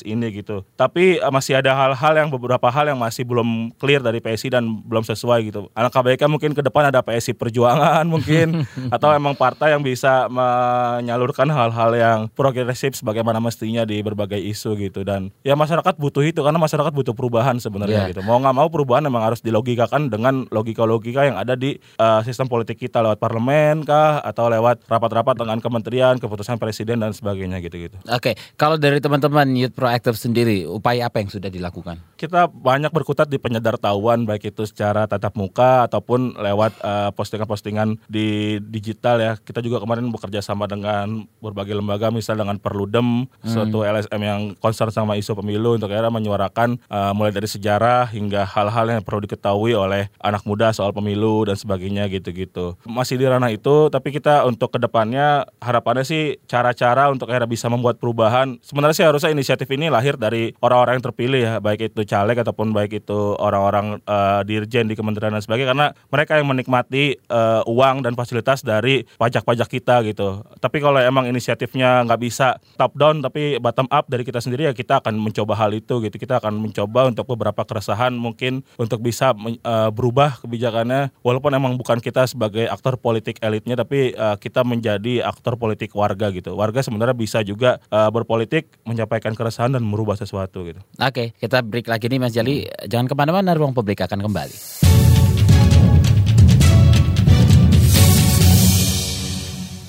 [0.04, 0.66] ini gitu.
[0.74, 4.66] Tapi uh, masih ada hal-hal yang beberapa hal yang masih belum clear dari PSI dan
[4.82, 5.70] belum sesuai gitu.
[5.72, 11.46] Anak KBK mungkin ke depan ada PSI Perjuangan mungkin atau emang partai yang bisa menyalurkan
[11.46, 15.06] hal-hal yang progresif sebagaimana mestinya di berbagai isu gitu.
[15.06, 18.10] Dan ya masyarakat butuh itu karena masyarakat butuh perubahan sebenarnya yeah.
[18.10, 18.20] gitu.
[18.26, 22.50] Mau nggak mau perubahan memang harus dilogikakan dengan dengan logika-logika yang ada di uh, sistem
[22.50, 27.94] politik kita lewat parlemen kah atau lewat rapat-rapat dengan kementerian, keputusan presiden dan sebagainya gitu-gitu.
[28.10, 32.02] Oke, kalau dari teman-teman Youth Proactive sendiri, upaya apa yang sudah dilakukan?
[32.18, 38.00] Kita banyak berkutat di penyadar tahuan baik itu secara tatap muka ataupun lewat uh, postingan-postingan
[38.10, 39.32] di digital ya.
[39.38, 43.50] Kita juga kemarin bekerja sama dengan berbagai lembaga misal dengan Perludem, hmm.
[43.50, 48.48] suatu LSM yang concern sama isu pemilu untuk akhirnya menyuarakan uh, mulai dari sejarah hingga
[48.48, 52.80] hal-hal yang perlu diketahui oleh anak muda soal pemilu dan sebagainya gitu-gitu.
[52.88, 57.68] Masih di ranah itu, tapi kita untuk ke depannya harapannya sih cara-cara untuk akhirnya bisa
[57.68, 58.56] membuat perubahan.
[58.64, 62.72] Sebenarnya sih harusnya inisiatif ini lahir dari orang-orang yang terpilih ya, baik itu caleg ataupun
[62.72, 68.00] baik itu orang-orang uh, dirjen di kementerian dan sebagainya, karena mereka yang menikmati uh, uang
[68.00, 70.40] dan fasilitas dari pajak-pajak kita gitu.
[70.56, 74.72] Tapi kalau emang inisiatifnya nggak bisa top down tapi bottom up dari kita sendiri ya
[74.72, 76.16] kita akan mencoba hal itu gitu.
[76.16, 81.74] Kita akan mencoba untuk beberapa keresahan mungkin untuk bisa uh, berubah berubah kebijakannya walaupun emang
[81.74, 86.54] bukan kita sebagai aktor politik elitnya tapi uh, kita menjadi aktor politik warga gitu.
[86.54, 90.78] Warga sebenarnya bisa juga uh, berpolitik menyampaikan keresahan dan merubah sesuatu gitu.
[91.02, 92.62] Oke, kita break lagi nih Mas Jali.
[92.86, 94.54] Jangan ke mana-mana, ruang publik akan kembali.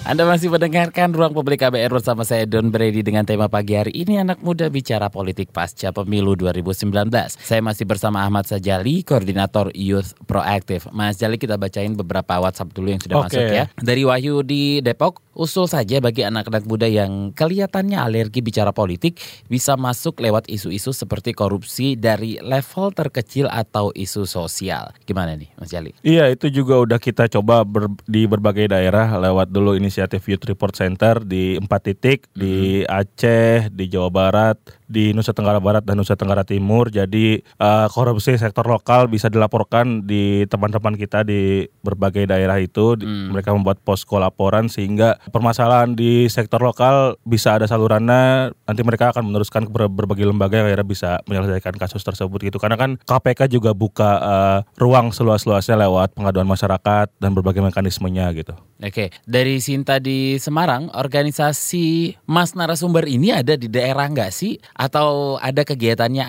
[0.06, 4.22] Anda masih mendengarkan Ruang Publik KBR bersama saya Don Brady dengan tema pagi hari ini
[4.22, 7.10] anak muda bicara politik pasca pemilu 2019.
[7.42, 10.94] Saya masih bersama Ahmad Sajali, koordinator Youth Proactive.
[10.94, 13.26] Mas Jali kita bacain beberapa WhatsApp dulu yang sudah okay.
[13.34, 13.66] masuk ya.
[13.82, 19.20] Dari Wahyu di Depok, usul saja bagi anak-anak muda yang kelihatannya alergi bicara politik
[19.52, 24.96] bisa masuk lewat isu-isu seperti korupsi dari level terkecil atau isu sosial.
[25.04, 25.92] Gimana nih Mas Jali?
[26.02, 30.72] Iya itu juga udah kita coba ber, di berbagai daerah lewat dulu inisiatif Youth Report
[30.72, 36.16] Center di empat titik di Aceh, di Jawa Barat, di Nusa Tenggara Barat dan Nusa
[36.16, 36.88] Tenggara Timur.
[36.88, 42.96] Jadi uh, korupsi sektor lokal bisa dilaporkan di teman-teman kita di berbagai daerah itu.
[42.96, 48.54] Di- Mereka membuat posko laporan sehingga permasalahan di sektor lokal bisa ada salurannya.
[48.66, 52.58] Nanti mereka akan meneruskan ke ber- berbagai lembaga yang akhirnya bisa menyelesaikan kasus tersebut gitu.
[52.58, 58.54] Karena kan KPK juga buka uh, ruang seluas-luasnya lewat pengaduan masyarakat dan berbagai mekanismenya gitu.
[58.84, 64.60] Oke, dari Sinta di Semarang, organisasi Mas narasumber ini ada di daerah nggak sih?
[64.76, 66.26] Atau ada kegiatannya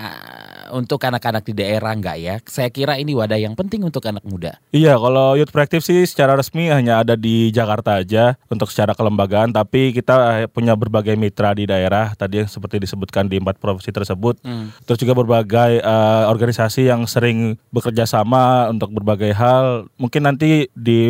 [0.71, 2.35] untuk anak-anak di daerah nggak ya?
[2.45, 4.59] Saya kira ini wadah yang penting untuk anak muda.
[4.71, 9.55] Iya, kalau Youth Proactive sih secara resmi hanya ada di Jakarta aja untuk secara kelembagaan,
[9.55, 14.39] tapi kita punya berbagai mitra di daerah tadi yang seperti disebutkan di empat provinsi tersebut.
[14.83, 19.87] Terus juga berbagai eh, organisasi yang sering bekerja sama untuk berbagai hal.
[19.97, 21.01] Mungkin nanti di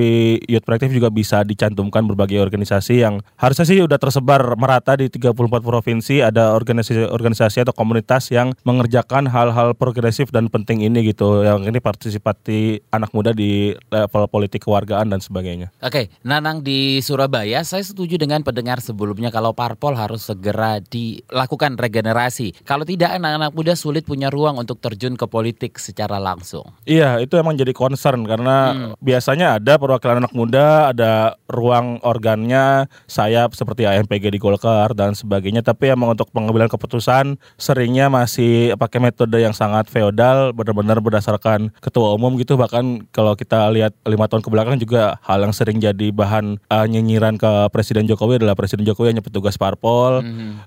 [0.45, 5.33] Youth Proactive juga bisa dicantumkan berbagai organisasi yang harusnya sih udah tersebar merata di 34
[5.61, 11.43] provinsi ada organisasi-organisasi atau komunitas yang mengerjakan hal-hal progresif dan penting ini gitu.
[11.47, 12.59] Yang ini partisipasi
[12.91, 15.71] anak muda di level politik kewargaan dan sebagainya.
[15.79, 22.51] Oke, Nanang di Surabaya, saya setuju dengan pendengar sebelumnya kalau parpol harus segera dilakukan regenerasi.
[22.67, 26.67] Kalau tidak, anak-anak muda sulit punya ruang untuk terjun ke politik secara langsung.
[26.83, 33.55] Iya, itu emang jadi concern karena biasanya ada perwakilan anak muda, ada ruang organnya, sayap
[33.55, 35.63] seperti AMPG di Golkar dan sebagainya.
[35.63, 42.13] Tapi emang untuk pengambilan keputusan seringnya masih pakai metode yang sangat feodal, benar-benar berdasarkan ketua
[42.17, 42.57] umum gitu.
[42.57, 46.85] Bahkan kalau kita lihat lima tahun ke belakang juga hal yang sering jadi bahan uh,
[46.85, 50.23] nyinyiran ke Presiden Jokowi adalah Presiden Jokowi hanya petugas parpol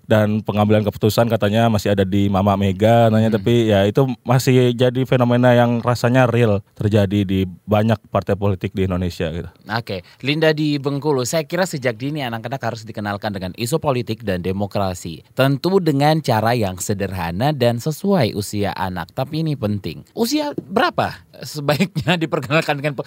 [0.06, 5.02] dan pengambilan keputusan katanya masih ada di Mama Mega, nanya tapi ya itu masih jadi
[5.08, 9.48] fenomena yang rasanya real terjadi di banyak partai politik di Indonesia gitu.
[9.70, 14.44] Oke, Linda di Bengkulu, saya kira sejak dini anak-anak harus dikenalkan dengan isu politik dan
[14.44, 15.24] demokrasi.
[15.32, 20.04] Tentu dengan cara yang sederhana dan sesuai usia anak, tapi ini penting.
[20.12, 23.00] Usia berapa sebaiknya diperkenalkan dengan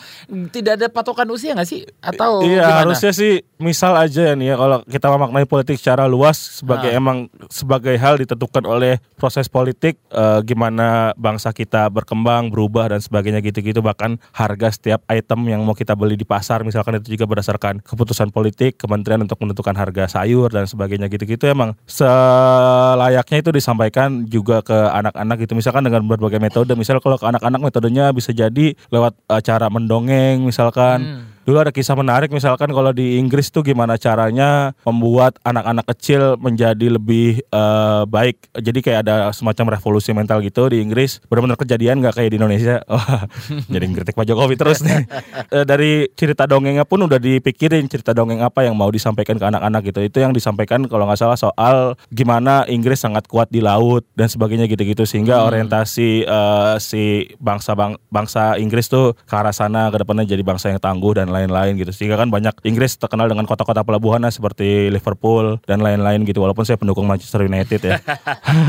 [0.49, 1.85] tidak ada patokan usia nggak sih?
[2.01, 2.79] Atau iya gimana?
[2.89, 6.99] harusnya sih misal aja ya nih ya kalau kita memaknai politik secara luas sebagai Ah.
[6.99, 13.39] emang sebagai hal ditentukan oleh proses politik eh, gimana bangsa kita berkembang berubah dan sebagainya
[13.39, 17.79] gitu-gitu bahkan harga setiap item yang mau kita beli di pasar misalkan itu juga berdasarkan
[17.85, 24.59] keputusan politik kementerian untuk menentukan harga sayur dan sebagainya gitu-gitu emang selayaknya itu disampaikan juga
[24.59, 25.53] ke anak-anak gitu.
[25.53, 26.71] Misalkan dengan berbagai metode.
[26.79, 31.95] Misal kalau ke anak-anak metodenya bisa jadi lewat eh, cara mendongeng misalkan Dulu ada kisah
[31.99, 38.47] menarik misalkan kalau di Inggris tuh gimana caranya membuat anak-anak kecil menjadi lebih eh, baik.
[38.56, 41.19] Jadi kayak ada semacam revolusi mental gitu di Inggris.
[41.27, 42.79] Benar-benar kejadian nggak kayak di Indonesia.
[42.91, 43.27] Wah,
[43.67, 45.03] jadi ngeritik Pak Jokowi terus nih.
[45.53, 49.82] Eh, dari cerita dongengnya pun udah dipikirin cerita dongeng apa yang mau disampaikan ke anak-anak
[49.91, 49.99] gitu.
[50.01, 54.65] Itu yang disampaikan kalau nggak salah soal gimana Inggris sangat kuat di laut dan sebagainya
[54.71, 60.25] gitu-gitu sehingga orientasi eh, si bangsa bang, bangsa Inggris tuh ke arah sana ke depannya
[60.25, 61.89] jadi bangsa yang tangguh dan lain-lain gitu.
[61.89, 66.45] Sehingga kan banyak Inggris terkenal dengan kota-kota pelabuhannya seperti Liverpool dan lain-lain gitu.
[66.45, 67.97] Walaupun saya pendukung Manchester United ya.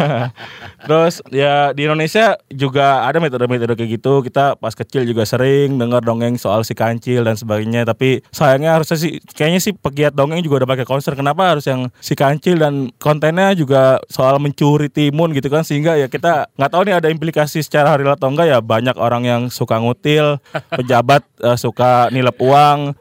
[0.88, 4.24] Terus ya di Indonesia juga ada metode-metode kayak gitu.
[4.24, 7.84] Kita pas kecil juga sering dengar dongeng soal si kancil dan sebagainya.
[7.84, 11.12] Tapi sayangnya harusnya sih kayaknya sih pegiat dongeng juga udah pakai konser.
[11.12, 16.08] Kenapa harus yang si kancil dan kontennya juga soal mencuri timun gitu kan sehingga ya
[16.08, 19.76] kita nggak tahu nih ada implikasi secara real atau enggak ya banyak orang yang suka
[19.82, 20.38] ngutil,
[20.70, 22.53] pejabat eh, suka nilep uang,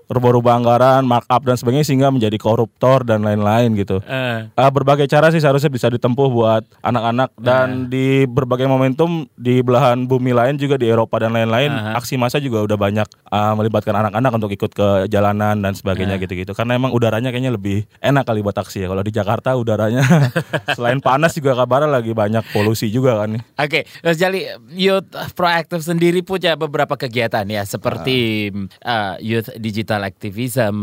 [0.07, 3.99] rubah-rubah anggaran, markup dan sebagainya sehingga menjadi koruptor dan lain-lain gitu.
[4.05, 9.59] Eh, Ah, berbagai cara sih seharusnya bisa ditempuh buat anak-anak dan di berbagai momentum di
[9.59, 13.93] belahan bumi lain juga di Eropa dan lain-lain aksi massa juga udah banyak ah, melibatkan
[13.97, 16.53] anak-anak untuk ikut ke jalanan dan sebagainya gitu-gitu.
[16.53, 18.87] Karena emang udaranya kayaknya lebih enak kali buat aksi ya.
[18.87, 20.03] Kalau di Jakarta udaranya
[20.77, 23.41] selain panas juga kabarnya lagi banyak polusi juga kan nih.
[23.57, 28.49] Oke, Mas Jali, Youth Proactive sendiri punya beberapa kegiatan ya, seperti
[28.85, 30.75] uh, Youth Digital Activism,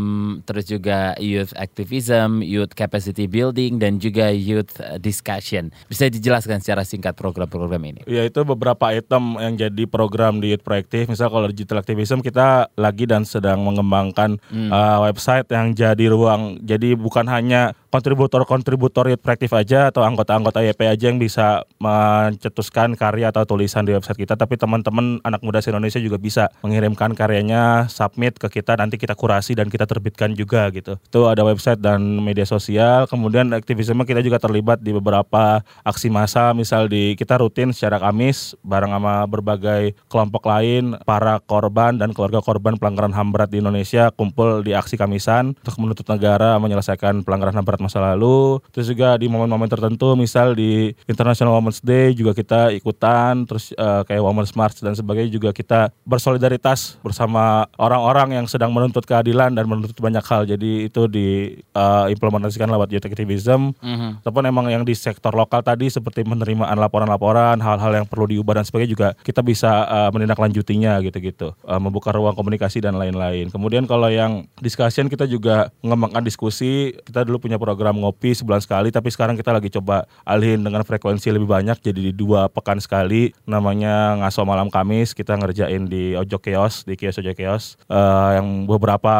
[0.43, 5.73] terus juga Youth Activism, Youth Capacity Building, dan juga Youth Discussion.
[5.87, 8.01] Bisa dijelaskan secara singkat program-program ini?
[8.05, 11.09] Ya itu beberapa item yang jadi program di Youth Proactive.
[11.09, 16.61] Misal kalau digital activism kita lagi dan sedang mengembangkan uh, website yang jadi ruang.
[16.61, 23.43] Jadi bukan hanya kontributor-kontributor Proactive aja atau anggota-anggota YP aja yang bisa mencetuskan karya atau
[23.43, 28.47] tulisan di website kita, tapi teman-teman anak muda se-Indonesia juga bisa mengirimkan karyanya, submit ke
[28.47, 30.95] kita, nanti kita kurasi dan kita terbitkan juga gitu.
[30.95, 33.05] Itu ada website dan media sosial.
[33.11, 38.55] Kemudian aktivisme kita juga terlibat di beberapa aksi massa, misal di kita rutin secara Kamis
[38.63, 44.13] bareng sama berbagai kelompok lain, para korban dan keluarga korban pelanggaran HAM berat di Indonesia
[44.15, 48.61] kumpul di aksi Kamisan untuk menuntut negara menyelesaikan pelanggaran HAM berat masa lalu.
[48.69, 54.05] Terus juga di momen-momen tertentu, misal di International Women's Day juga kita ikutan, terus uh,
[54.05, 59.65] kayak Women's March dan sebagainya juga kita bersolidaritas bersama orang-orang yang sedang menuntut keadilan dan
[59.65, 60.45] menuntut banyak hal.
[60.45, 63.73] Jadi itu diimplementasikan uh, lewat youth activism.
[63.81, 64.21] Mm-hmm.
[64.21, 68.65] Ataupun emang yang di sektor lokal tadi seperti penerimaan laporan-laporan, hal-hal yang perlu diubah dan
[68.67, 71.57] sebagainya juga kita bisa uh, menindaklanjutinya gitu-gitu.
[71.65, 73.49] Uh, membuka ruang komunikasi dan lain-lain.
[73.49, 76.93] Kemudian kalau yang discussion kita juga mengembangkan diskusi.
[77.07, 81.33] Kita dulu punya program ngopi sebulan sekali, tapi sekarang kita lagi coba alihin dengan frekuensi
[81.33, 83.33] lebih banyak jadi di dua pekan sekali.
[83.49, 87.81] Namanya ngaso malam Kamis kita ngerjain di Ojo Kios, di Kios Ojo Kios.
[87.89, 89.13] Uh, yang beberapa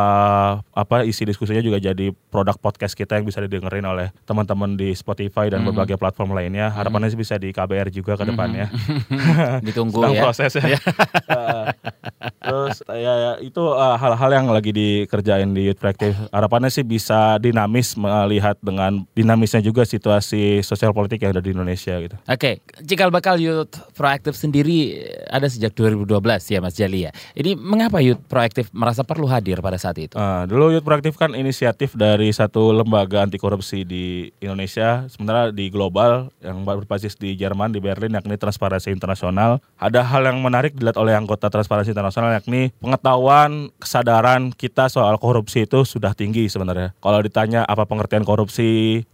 [0.61, 5.49] apa isi diskusinya juga jadi produk podcast kita yang bisa didengerin oleh teman-teman di Spotify
[5.49, 5.67] dan mm -hmm.
[5.73, 6.69] berbagai platform lainnya.
[6.69, 8.69] Harapannya sih bisa di KBR juga ke depannya.
[8.69, 9.65] Mm -hmm.
[9.65, 10.21] Ditunggu ya.
[10.29, 10.77] proses ya.
[11.33, 11.65] uh,
[12.45, 16.17] terus ya, ya itu hal hal-hal yang lagi dikerjain di Youth Practice.
[16.35, 21.93] Harapannya sih bisa dinamis melihat dengan dinamisnya juga situasi sosial politik yang ada di Indonesia
[22.01, 22.17] gitu.
[22.25, 22.83] Oke, okay.
[22.83, 26.17] cikal bakal Youth Proactive sendiri ada sejak 2012
[26.49, 27.11] ya Mas Jali ya.
[27.37, 30.15] Ini mengapa Youth Proactive merasa perlu hadir pada saat itu?
[30.17, 35.69] Uh, dulu Youth Proactive kan inisiatif dari satu lembaga anti korupsi di Indonesia, sementara di
[35.69, 39.59] global yang berbasis di Jerman di Berlin yakni Transparansi Internasional.
[39.77, 45.67] Ada hal yang menarik dilihat oleh anggota Transparansi Internasional yakni pengetahuan kesadaran kita soal korupsi
[45.67, 46.95] itu sudah tinggi sebenarnya.
[47.03, 48.30] Kalau ditanya apa pengertian korupsi,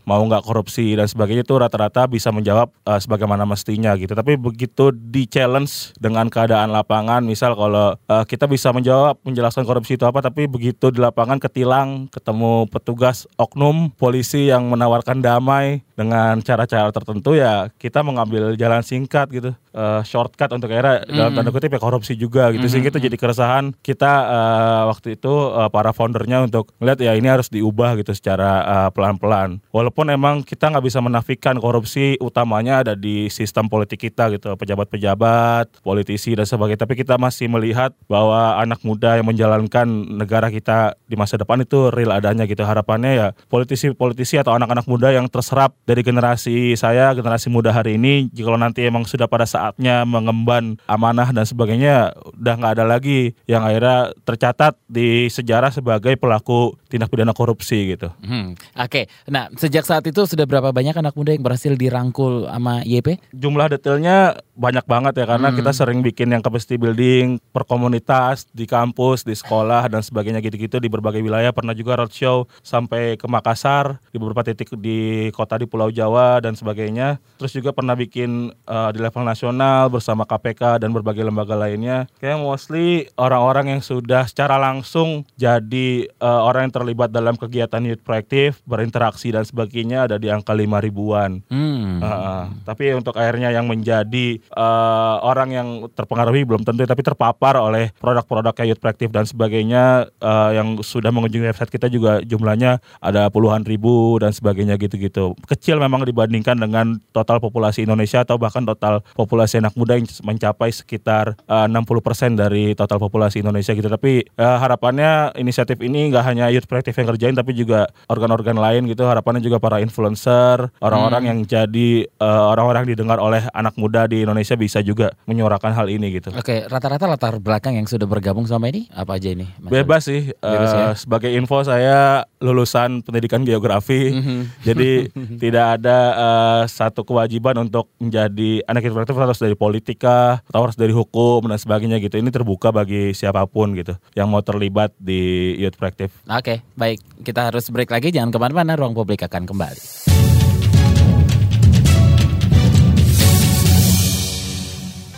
[0.07, 4.15] mau nggak korupsi dan sebagainya itu rata-rata bisa menjawab uh, sebagaimana mestinya gitu.
[4.15, 9.99] Tapi begitu di challenge dengan keadaan lapangan, misal kalau uh, kita bisa menjawab menjelaskan korupsi
[9.99, 16.39] itu apa, tapi begitu di lapangan ketilang, ketemu petugas oknum polisi yang menawarkan damai dengan
[16.45, 21.11] cara-cara tertentu ya kita mengambil jalan singkat gitu, uh, shortcut untuk era mm.
[21.11, 22.63] dalam tanda kutip ya korupsi juga gitu.
[22.63, 22.71] Mm.
[22.71, 27.27] Sehingga itu jadi keresahan kita uh, waktu itu uh, para foundernya untuk melihat ya ini
[27.27, 29.63] harus diubah gitu secara uh, pelan-pelan.
[29.71, 35.79] Walaupun emang kita nggak bisa menafikan korupsi utamanya ada di sistem politik kita gitu, pejabat-pejabat,
[35.79, 36.83] politisi dan sebagainya.
[36.83, 39.87] Tapi kita masih melihat bahwa anak muda yang menjalankan
[40.19, 42.67] negara kita di masa depan itu real adanya gitu.
[42.67, 48.27] Harapannya ya politisi-politisi atau anak-anak muda yang terserap dari generasi saya, generasi muda hari ini,
[48.35, 53.63] jika nanti emang sudah pada saatnya mengemban amanah dan sebagainya, udah nggak ada lagi yang
[53.63, 58.09] akhirnya tercatat di sejarah sebagai pelaku tindak pidana korupsi gitu.
[58.23, 59.27] Hmm, Oke, okay.
[59.27, 63.19] nah sejak saat itu sudah berapa banyak anak muda yang berhasil dirangkul sama YP?
[63.35, 65.57] Jumlah detailnya banyak banget ya karena hmm.
[65.59, 70.79] kita sering bikin yang capacity building per komunitas di kampus, di sekolah dan sebagainya gitu-gitu
[70.79, 71.51] di berbagai wilayah.
[71.51, 76.55] Pernah juga roadshow sampai ke Makassar di beberapa titik di kota di Pulau Jawa dan
[76.55, 77.19] sebagainya.
[77.43, 82.07] Terus juga pernah bikin uh, di level nasional bersama KPK dan berbagai lembaga lainnya.
[82.23, 88.01] Kayak mostly orang-orang yang sudah secara langsung jadi uh, orang yang terlibat dalam kegiatan youth
[88.01, 91.41] proaktif, berinteraksi dan sebagainya ada di angka lima ribuan.
[91.49, 91.97] Hmm.
[91.97, 97.89] Uh, tapi untuk akhirnya yang menjadi uh, orang yang terpengaruhi belum tentu, tapi terpapar oleh
[97.97, 103.33] produk-produk kayak youth proaktif dan sebagainya uh, yang sudah mengunjungi website kita juga jumlahnya ada
[103.33, 105.33] puluhan ribu dan sebagainya gitu-gitu.
[105.49, 110.69] Kecil memang dibandingkan dengan total populasi Indonesia atau bahkan total populasi anak muda yang mencapai
[110.69, 113.87] sekitar uh, 60% dari total populasi Indonesia gitu.
[113.87, 118.66] Tapi uh, harapannya inisiatif ini nggak hanya youth proaktif yang kerjain tapi juga organ-organ lain
[118.75, 121.29] gitu harapannya juga para influencer orang-orang hmm.
[121.29, 126.19] yang jadi uh, orang-orang didengar oleh anak muda di Indonesia bisa juga menyuarakan hal ini
[126.19, 126.33] gitu.
[126.35, 129.47] Oke, rata-rata latar belakang yang sudah bergabung sama ini apa aja ini?
[129.61, 130.31] Mas Bebas sih.
[130.39, 130.87] Bebas, uh, ya?
[130.97, 134.39] Sebagai info saya lulusan pendidikan geografi, mm -hmm.
[134.67, 134.89] jadi
[135.43, 140.93] tidak ada uh, satu kewajiban untuk menjadi anak kreatif harus dari politika atau harus dari
[140.95, 142.17] hukum dan sebagainya gitu.
[142.17, 146.13] Ini terbuka bagi siapa pun gitu yang mau terlibat di Youth Proactive.
[146.27, 146.99] Oke, baik.
[147.21, 148.09] Kita harus break lagi.
[148.09, 148.73] Jangan ke mana-mana.
[148.73, 149.83] Ruang publik akan kembali.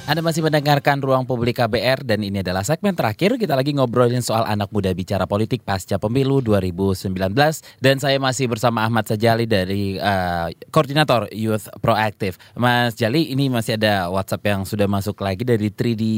[0.10, 3.38] Anda masih mendengarkan Ruang Publik KBR dan ini adalah segmen terakhir.
[3.38, 7.14] Kita lagi ngobrolin soal anak muda bicara politik pasca pemilu 2019
[7.78, 12.42] dan saya masih bersama Ahmad Sajali dari uh, koordinator Youth Proactive.
[12.58, 16.16] Mas Jali, ini masih ada WhatsApp yang sudah masuk lagi dari Tri di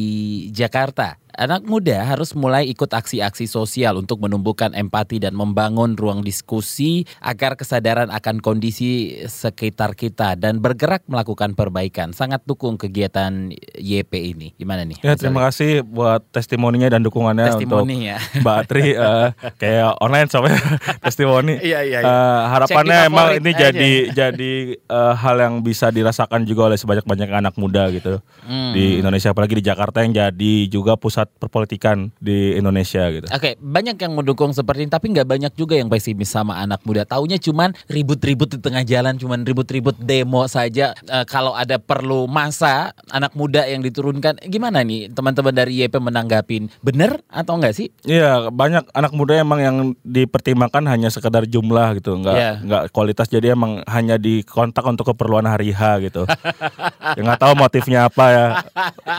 [0.55, 1.19] Jakarta.
[1.41, 7.57] Anak muda harus mulai ikut aksi-aksi sosial untuk menumbuhkan empati dan membangun ruang diskusi agar
[7.57, 12.13] kesadaran akan kondisi sekitar kita dan bergerak melakukan perbaikan.
[12.13, 14.53] Sangat dukung kegiatan YP ini.
[14.53, 15.01] Gimana nih?
[15.01, 18.17] Ya terima kasih buat testimoninya dan dukungannya Testimoni untuk ya.
[18.45, 19.27] Mbak Tri eh,
[19.57, 20.53] kayak online sampai
[21.09, 21.57] testimoni.
[21.57, 22.13] Iya, iya, iya.
[22.13, 23.73] Eh, harapannya emang ini aja.
[23.73, 28.73] jadi jadi eh, hal yang bisa dirasakan juga oleh sebanyak-banyak anak muda gitu Hmm.
[28.75, 33.25] di Indonesia apalagi di Jakarta yang jadi juga pusat perpolitikan di Indonesia gitu.
[33.29, 37.01] Oke, banyak yang mendukung seperti ini, tapi nggak banyak juga yang pesimis sama anak muda.
[37.01, 40.93] Taunya cuman ribut-ribut di tengah jalan, cuman ribut-ribut demo saja.
[41.01, 46.69] Eh, kalau ada perlu masa anak muda yang diturunkan, gimana nih teman-teman dari YP menanggapin?
[46.81, 47.89] Bener atau enggak sih?
[48.05, 52.51] Iya banyak anak muda emang yang dipertimbangkan hanya sekedar jumlah gitu, nggak Iya.
[52.61, 56.23] nggak kualitas jadi emang hanya dikontak untuk keperluan hari H gitu.
[57.17, 58.45] ya nggak tahu motifnya apa ya,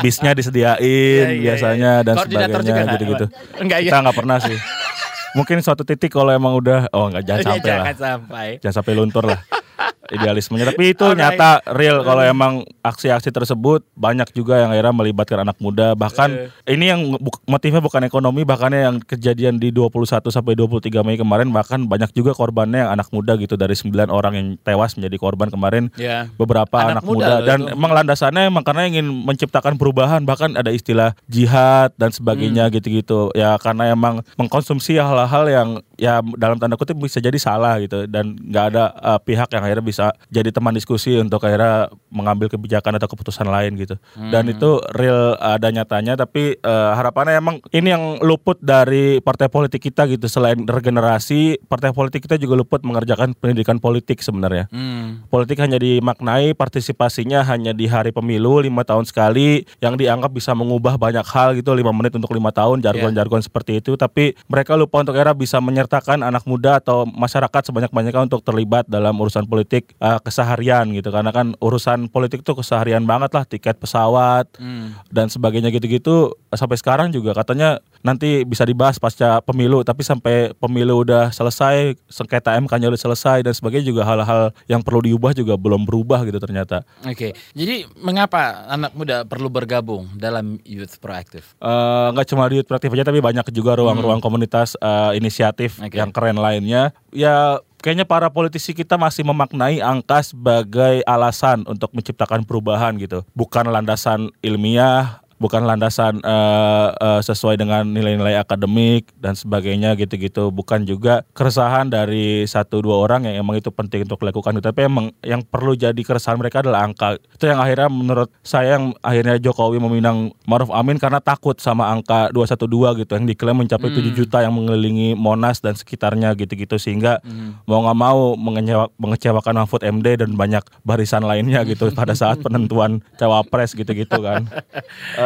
[0.01, 3.27] bisnya disediain Iya, iya, biasanya dan Koordinator juga sebagainya gitu-gitu.
[3.61, 3.79] Enggak?
[3.85, 4.57] Kita nggak pernah sih.
[5.37, 8.47] Mungkin suatu titik kalau emang udah, oh nggak jangan sampai lah, Jangan sampai.
[8.61, 9.41] jangan sampai luntur lah
[10.13, 10.67] idealismenya.
[10.69, 15.93] Tapi itu nyata real kalau emang aksi-aksi tersebut banyak juga yang akhirnya melibatkan anak muda.
[15.93, 16.29] Bahkan
[16.67, 21.49] ini yang bu- motifnya bukan ekonomi, bahkan yang kejadian di 21 sampai 23 Mei kemarin
[21.49, 25.49] bahkan banyak juga korbannya yang anak muda gitu dari 9 orang yang tewas menjadi korban
[25.49, 25.89] kemarin.
[25.95, 26.29] Ya.
[26.35, 27.73] Beberapa Anak anak, muda muda, dan itu.
[27.73, 32.75] emang landasannya emang karena ingin menciptakan perubahan bahkan ada istilah jihad dan sebagainya Hmm.
[32.75, 38.05] gitu-gitu ya karena emang mengkonsumsi hal-hal yang ya dalam tanda kutip bisa jadi salah gitu
[38.05, 40.02] dan nggak ada uh, pihak yang akhirnya bisa
[40.33, 43.95] jadi teman diskusi untuk akhirnya mengambil kebijakan atau keputusan lain gitu.
[44.19, 44.55] Dan Hmm.
[44.59, 50.11] itu real ada nyatanya tapi uh, harapannya emang ini yang luput dari partai politik kita
[50.11, 50.27] gitu.
[50.27, 54.67] Selain regenerasi partai politik kita juga luput mengerjakan pendidikan politik sebenarnya.
[54.75, 55.23] Hmm.
[55.31, 60.97] Politik hanya dimaknai partisipasinya hanya di hari pemilu lima tahun sekali yang dianggap bisa mengubah
[60.97, 63.95] banyak hal gitu lima menit untuk lima tahun jargon-jargon seperti itu.
[63.95, 69.13] Tapi mereka lupa untuk era bisa menyertakan anak muda atau masyarakat sebanyak-banyaknya untuk terlibat dalam
[69.21, 74.47] urusan politik uh, keseharian gitu karena kan urusan politik tuh keseharian banget lah tiket pesawat
[74.57, 74.95] Hmm.
[75.11, 81.07] dan sebagainya gitu-gitu sampai sekarang juga katanya nanti bisa dibahas pasca pemilu tapi sampai pemilu
[81.07, 85.87] udah selesai sengketa MK-nya udah selesai dan sebagainya juga hal-hal yang perlu diubah juga belum
[85.87, 91.47] berubah gitu ternyata Oke, jadi mengapa anak muda perlu bergabung dalam Youth Proactive?
[91.63, 95.95] Eh, nggak cuma di Youth Proactive aja tapi banyak juga ruang-ruang komunitas eh, inisiatif Oke.
[95.97, 102.43] yang keren lainnya ya kayaknya para politisi kita masih memaknai angka sebagai alasan untuk menciptakan
[102.43, 109.99] perubahan gitu bukan landasan ilmiah bukan landasan eh, eh, sesuai dengan nilai-nilai akademik dan sebagainya
[109.99, 110.55] gitu-gitu.
[110.55, 115.11] Bukan juga keresahan dari satu dua orang yang emang itu penting untuk dilakukan tapi emang
[115.27, 117.19] yang perlu jadi keresahan mereka adalah angka.
[117.19, 122.31] Itu yang akhirnya menurut saya yang akhirnya Jokowi meminang Maruf Amin karena takut sama angka
[122.31, 126.79] 212 gitu yang diklaim mencapai 7 juta yang mengelilingi Monas dan sekitarnya gitu-gitu.
[126.79, 127.19] Sehingga
[127.67, 133.03] mau nggak mau mengecewa- mengecewakan Mahfud MD dan banyak barisan lainnya gitu pada saat penentuan
[133.19, 134.47] cawapres gitu-gitu kan.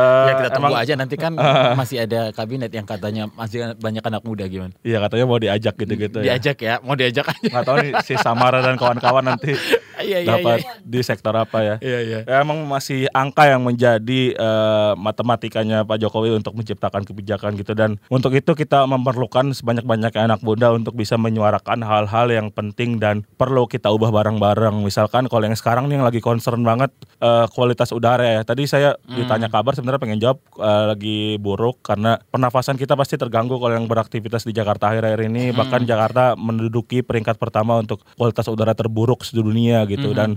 [0.07, 1.32] ya Eh, kita tunggu emang- aja nanti kan
[1.80, 4.72] masih ada kabinet yang katanya masih banyak anak muda gimana?
[4.80, 6.34] Iya katanya mau diajak gitu-gitu ya.
[6.34, 7.46] Diajak ya, mau diajak aja.
[7.46, 9.52] Nggak tahu nih si Samara dan kawan-kawan nanti
[9.96, 10.72] Iya iya dapat iya.
[10.84, 11.74] di sektor apa ya.
[11.80, 12.20] Iya iya.
[12.22, 17.96] Ya, emang masih angka yang menjadi eh, matematikanya Pak Jokowi untuk menciptakan kebijakan gitu dan
[18.07, 23.64] untuk itu kita memerlukan sebanyak-banyaknya anak muda untuk bisa menyuarakan hal-hal yang penting dan perlu
[23.64, 24.84] kita ubah bareng-bareng.
[24.84, 28.40] Misalkan kalau yang sekarang nih yang lagi concern banget eh, kualitas udara ya.
[28.44, 33.55] Tadi saya ditanya kabar sebenarnya pengen jawab eh, lagi buruk karena pernafasan kita pasti terganggu
[33.62, 35.55] kalau yang beraktivitas di Jakarta akhir-akhir ini.
[35.55, 40.11] Bahkan Jakarta menduduki peringkat pertama untuk kualitas udara terburuk sedunia gitu.
[40.11, 40.34] Dan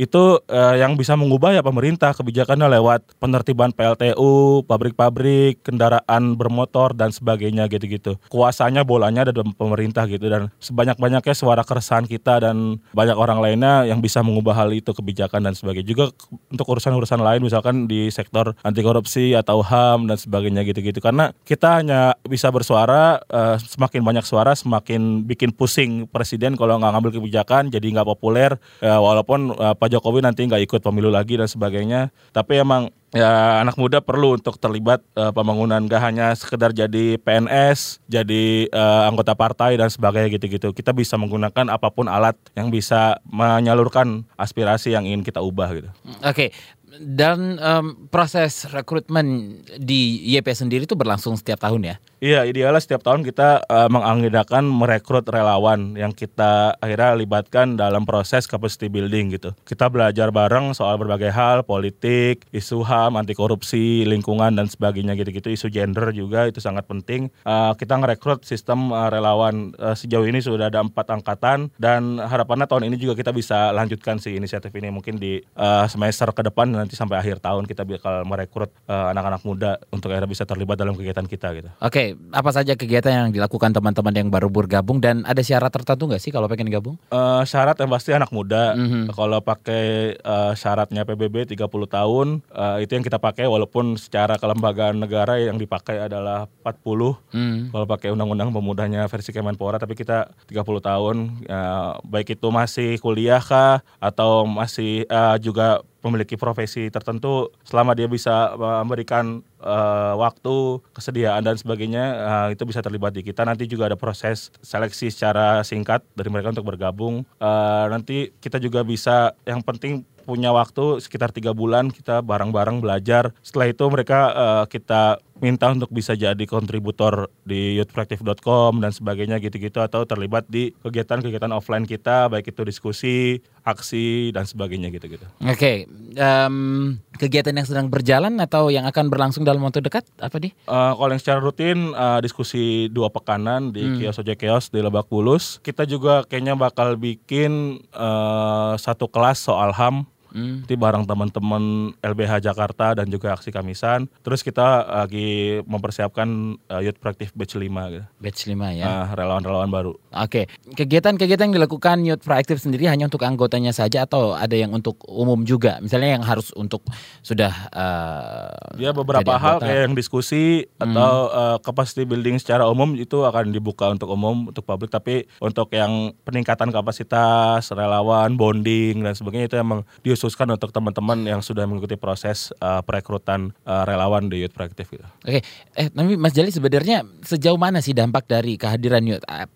[0.00, 7.12] itu eh, yang bisa mengubah ya pemerintah kebijakannya lewat penertiban PLTU, pabrik-pabrik, kendaraan bermotor dan
[7.12, 8.16] sebagainya gitu-gitu.
[8.32, 13.84] Kuasanya bolanya ada dalam pemerintah gitu dan sebanyak-banyaknya suara keresahan kita dan banyak orang lainnya
[13.84, 15.92] yang bisa mengubah hal itu kebijakan dan sebagainya.
[15.92, 16.04] Juga
[16.48, 21.04] untuk urusan-urusan lain misalkan di sektor anti korupsi atau HAM dan sebagainya gitu-gitu.
[21.04, 26.92] Karena kita hanya bisa bersuara eh, semakin banyak suara semakin bikin pusing presiden kalau nggak
[26.96, 31.50] ngambil kebijakan jadi nggak populer ya, walaupun eh, Jokowi nanti nggak ikut pemilu lagi dan
[31.50, 37.18] sebagainya tapi emang ya anak muda perlu untuk terlibat eh, pembangunan gak hanya sekedar jadi
[37.18, 42.70] PNS jadi eh, anggota partai dan sebagainya gitu-gitu kita bisa menggunakan apa pun alat yang
[42.70, 45.90] bisa menyalurkan aspirasi yang ingin kita ubah gitu
[46.22, 46.54] Oke.
[47.00, 51.96] Dan em, proses rekrutmen di YP sendiri itu berlangsung setiap tahun ya?
[52.20, 58.44] Iya, idealnya setiap tahun kita uh, mengagendakan merekrut relawan yang kita akhirnya libatkan dalam proses
[58.44, 59.56] capacity building gitu.
[59.64, 65.48] Kita belajar bareng soal berbagai hal, politik, isu HAM, anti korupsi, lingkungan dan sebagainya gitu-gitu,
[65.48, 67.32] isu gender juga itu sangat penting.
[67.40, 72.68] Uh, kita ngerekrut sistem uh, relawan uh, sejauh ini sudah ada empat angkatan dan harapannya
[72.68, 76.68] tahun ini juga kita bisa lanjutkan si inisiatif ini mungkin di uh, semester ke depan
[76.68, 80.92] nanti sampai akhir tahun kita bakal merekrut uh, anak-anak muda untuk akhirnya bisa terlibat dalam
[80.92, 81.72] kegiatan kita gitu.
[81.80, 86.22] Oke, apa saja kegiatan yang dilakukan teman-teman yang baru bergabung dan ada syarat tertentu nggak
[86.22, 86.96] sih kalau pengen gabung?
[87.10, 88.74] Uh, syarat yang pasti anak muda.
[88.74, 89.14] Mm-hmm.
[89.14, 94.98] Kalau pakai uh, syaratnya PBB 30 tahun, uh, itu yang kita pakai walaupun secara kelembagaan
[95.00, 97.16] negara yang dipakai adalah 40.
[97.34, 97.58] Mm.
[97.74, 101.16] Kalau pakai undang-undang pemudanya versi Kemenpora tapi kita 30 tahun
[101.48, 108.08] uh, baik itu masih kuliah kah atau masih uh, juga memiliki profesi tertentu selama dia
[108.08, 113.44] bisa memberikan uh, waktu, kesediaan dan sebagainya uh, itu bisa terlibat di kita.
[113.44, 117.24] Nanti juga ada proses seleksi secara singkat dari mereka untuk bergabung.
[117.36, 123.34] Uh, nanti kita juga bisa yang penting punya waktu sekitar tiga bulan kita bareng-bareng belajar.
[123.42, 129.80] Setelah itu mereka uh, kita minta untuk bisa jadi kontributor di youthproactive.com dan sebagainya gitu-gitu
[129.80, 135.24] atau terlibat di kegiatan-kegiatan offline kita baik itu diskusi, aksi dan sebagainya gitu-gitu.
[135.44, 135.76] Oke, okay.
[136.16, 140.52] um, kegiatan yang sedang berjalan atau yang akan berlangsung dalam waktu dekat apa di?
[140.64, 143.96] Uh, kalau yang secara rutin uh, diskusi dua pekanan di hmm.
[144.00, 145.60] kios ojek kios di Lebak Bulus.
[145.60, 150.62] Kita juga kayaknya bakal bikin uh, satu kelas soal HAM Hmm.
[150.64, 154.06] Nanti bareng teman-teman LBH Jakarta dan juga aksi Kamisan.
[154.22, 158.06] Terus kita lagi mempersiapkan uh, Youth Proactive Batch 5 gitu.
[158.22, 158.84] Batch 5 ya.
[158.86, 159.92] Uh, relawan-relawan baru.
[160.14, 160.46] Oke.
[160.46, 160.78] Okay.
[160.78, 165.42] Kegiatan-kegiatan yang dilakukan Youth Proactive sendiri hanya untuk anggotanya saja atau ada yang untuk umum
[165.42, 165.82] juga?
[165.82, 166.86] Misalnya yang harus untuk
[167.20, 170.84] sudah uh, Ya beberapa hal kayak yang diskusi hmm.
[170.90, 175.70] atau uh, capacity building secara umum itu akan dibuka untuk umum untuk publik tapi untuk
[175.74, 181.64] yang peningkatan kapasitas relawan, bonding dan sebagainya itu emang di dikhususkan untuk teman-teman yang sudah
[181.64, 185.06] mengikuti proses uh, perekrutan uh, relawan di Youth Proactive gitu.
[185.24, 185.40] Oke,
[185.72, 189.48] eh tapi Mas Jali sebenarnya sejauh mana sih dampak dari kehadiran Youth uh,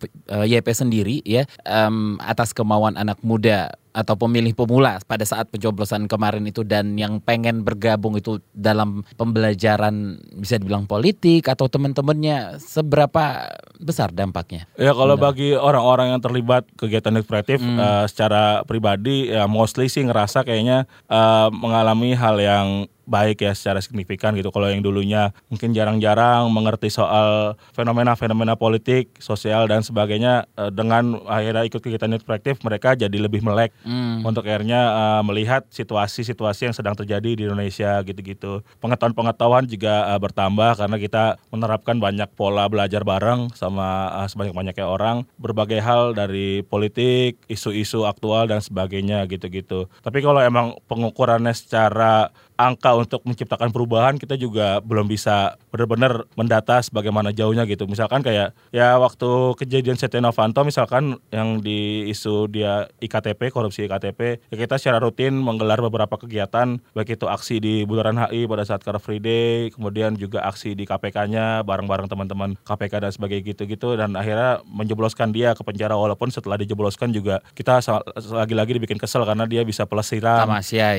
[0.48, 6.42] YP sendiri ya um, atas kemauan anak muda atau pemilih pemula pada saat pencoblosan kemarin
[6.51, 14.11] itu dan yang pengen bergabung itu dalam pembelajaran bisa dibilang politik atau teman-temannya seberapa besar
[14.11, 14.66] dampaknya?
[14.74, 17.78] Ya kalau bagi orang-orang yang terlibat kegiatan kreatif hmm.
[17.78, 23.80] uh, secara pribadi ya mostly sih ngerasa kayaknya uh, mengalami hal yang baik ya secara
[23.80, 24.50] signifikan gitu.
[24.50, 31.64] Kalau yang dulunya mungkin jarang-jarang mengerti soal fenomena-fenomena politik, sosial dan sebagainya uh, dengan akhirnya
[31.68, 34.24] ikut kegiatan youth proaktif mereka jadi lebih melek hmm.
[34.24, 38.64] untuk akhirnya uh, melihat situasi-situasi yang sedang terjadi di Indonesia gitu-gitu.
[38.80, 45.28] Pengetahuan-pengetahuan juga uh, bertambah karena kita menerapkan banyak pola belajar bareng sama uh, sebanyak-banyaknya orang
[45.38, 49.86] berbagai hal dari politik, isu-isu aktual dan sebagainya gitu-gitu.
[50.00, 56.78] Tapi kalau emang pengukurannya secara angka untuk menciptakan perubahan kita juga belum bisa benar-benar mendata
[56.78, 57.90] sebagaimana jauhnya gitu.
[57.90, 64.38] Misalkan kayak ya waktu kejadian Setia Novanto misalkan yang di isu dia IKTP, korupsi IKTP,
[64.38, 68.86] ya kita secara rutin menggelar beberapa kegiatan baik itu aksi di Bundaran HI pada saat
[68.86, 74.14] Car Free Day, kemudian juga aksi di KPK-nya bareng-bareng teman-teman KPK dan sebagainya gitu-gitu dan
[74.14, 77.82] akhirnya menjebloskan dia ke penjara walaupun setelah dijebloskan juga kita
[78.30, 80.46] lagi-lagi dibikin kesel karena dia bisa pelesiran,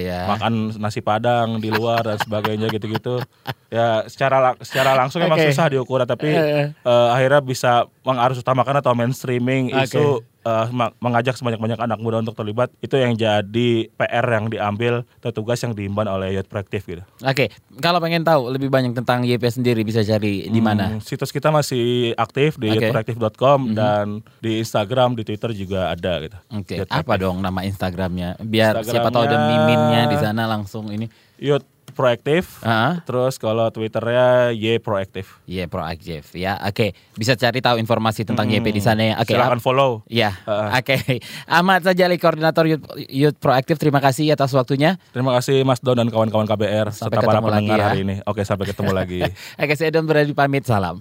[0.04, 0.28] ya.
[0.36, 3.24] makan nasi padang di luar dan sebagainya gitu-gitu.
[3.72, 5.30] Ya secara secara langsung okay.
[5.30, 9.96] emang susah diukur tapi uh, akhirnya bisa mengarus utamakan atau mainstreaming okay.
[9.96, 10.66] isu uh,
[11.02, 15.74] mengajak sebanyak-banyak anak muda untuk terlibat itu yang jadi PR yang diambil atau tugas yang
[15.74, 17.04] diimban oleh Youth Proactive gitu.
[17.26, 17.48] Oke, okay.
[17.82, 20.96] kalau pengen tahu lebih banyak tentang YP sendiri bisa cari di mana?
[20.96, 22.94] Hmm, situs kita masih aktif di okay.
[22.94, 23.76] youthproactive.com mm -hmm.
[23.76, 24.06] dan
[24.40, 26.38] di Instagram, di Twitter juga ada gitu.
[26.54, 26.86] Oke.
[26.86, 26.94] Okay.
[26.94, 28.38] Apa dong nama Instagramnya?
[28.40, 31.10] Biar Instagramnya, siapa tahu ada miminnya di sana langsung ini.
[31.36, 32.60] Youth proaktif.
[32.60, 33.00] Uh-huh.
[33.08, 35.40] Terus kalau Twitternya Y proaktif.
[35.48, 36.60] Y proaktif ya.
[36.62, 37.16] Oke, okay.
[37.16, 38.60] bisa cari tahu informasi tentang hmm.
[38.60, 39.16] YP di sana ya.
[39.18, 39.32] Oke.
[39.32, 39.40] Okay.
[39.40, 40.04] Silakan follow.
[40.12, 40.36] Ya.
[40.44, 40.76] Uh-huh.
[40.76, 41.00] Oke.
[41.00, 41.24] Okay.
[41.48, 43.80] Ahmad Sajali koordinator Youth, Youth Proaktif.
[43.80, 45.00] Terima kasih atas waktunya.
[45.16, 47.86] Terima kasih Mas Don dan kawan-kawan KBR sampai serta para pendengar ya.
[47.90, 48.16] hari ini.
[48.28, 49.20] Oke, sampai ketemu lagi.
[49.56, 50.68] Oke, saya Don berada pamit.
[50.68, 51.00] Salam.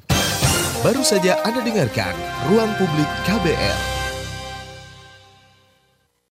[0.85, 2.13] Baru saja Anda dengarkan
[2.53, 3.94] Ruang Publik KBR.